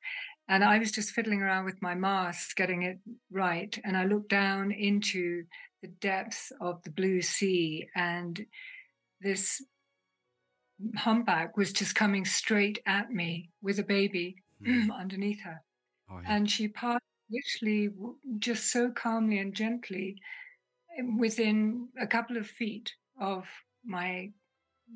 [0.47, 2.99] and I was just fiddling around with my mask, getting it
[3.31, 5.45] right, and I looked down into
[5.83, 8.43] the depths of the blue sea, and
[9.21, 9.61] this
[10.97, 14.91] humpback was just coming straight at me with a baby Hmm.
[14.91, 15.61] underneath her
[16.09, 16.35] Oh, yeah.
[16.35, 17.89] and she passed literally
[18.39, 20.17] just so calmly and gently
[20.97, 23.45] eh, within a couple of feet of
[23.85, 24.31] my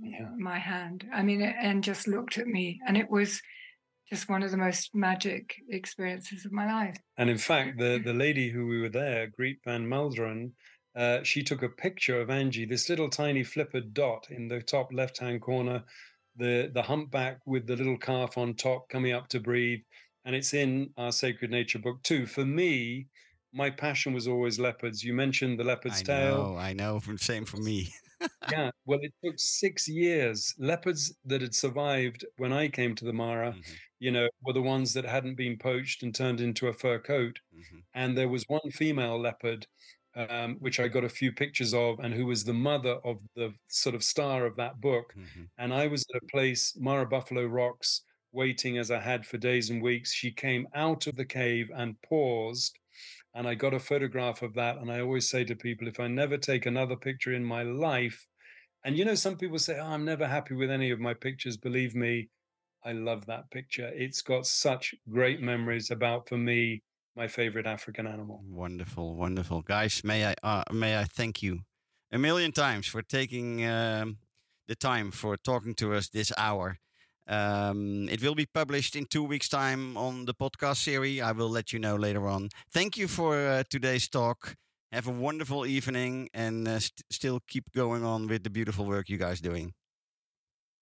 [0.01, 0.29] Yeah.
[0.37, 3.41] my hand i mean and just looked at me and it was
[4.11, 8.13] just one of the most magic experiences of my life And in fact, the, the
[8.25, 10.51] lady who we were there, Greet Van Mulderen,
[10.95, 14.93] uh, she took a picture of Angie, this little tiny flippered dot in the top
[14.93, 15.85] left hand corner,
[16.35, 19.81] the, the humpback with the little calf on top coming up to breathe.
[20.25, 22.25] And it's in our Sacred Nature book too.
[22.25, 23.09] For me,
[23.51, 25.03] my passion was always leopards.
[25.03, 26.53] You mentioned the leopard's I tail.
[26.53, 26.99] know, I know.
[27.17, 27.93] Same for me.
[28.47, 28.71] yeah.
[28.85, 30.53] Well, it took six years.
[30.57, 34.61] Leopards that had survived when I came to the Mara, Mhm, you know, were the
[34.61, 37.83] ones that hadn't been poached and turned into a fur coat mhm.
[37.93, 39.67] and there was one female leopard
[40.15, 43.53] um, which i got a few pictures of and who was the mother of the
[43.67, 45.13] sort of star of that book.
[45.17, 45.49] Mhm.
[45.57, 48.01] and i was at a place mara buffalo rocks
[48.31, 50.11] waiting as i had for days and weeks.
[50.13, 52.79] She came out of the cave and paused
[53.35, 54.77] and i got a photograph of that.
[54.77, 58.27] And i always say to people if i never take another picture in my life
[58.85, 61.57] and you know some people say oh, i'm never happy with any of my pictures.
[61.57, 62.29] Believe me
[62.83, 63.89] i love that picture.
[63.95, 66.83] It's got such great memories about for me
[67.15, 68.41] my favorite African animal.
[68.47, 70.01] Wonderful, wonderful, guys.
[70.03, 71.61] May I uh, may I thank you
[72.11, 74.17] a million times for taking um,
[74.67, 76.77] the time for talking to us this hour.
[77.27, 81.21] Um, it will be published in two weeks' time on the podcast series.
[81.21, 82.49] I will let you know later on.
[82.71, 84.55] Thank you for uh, today's talk.
[84.91, 89.09] Have a wonderful evening, and uh, st- still keep going on with the beautiful work
[89.09, 89.73] you guys doing.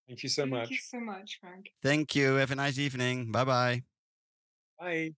[0.08, 0.68] Thank you so much.
[0.68, 2.34] thank you so much frank Thank you.
[2.36, 3.32] Have a nice evening.
[3.32, 3.84] Bye bye.
[4.80, 5.14] Bye.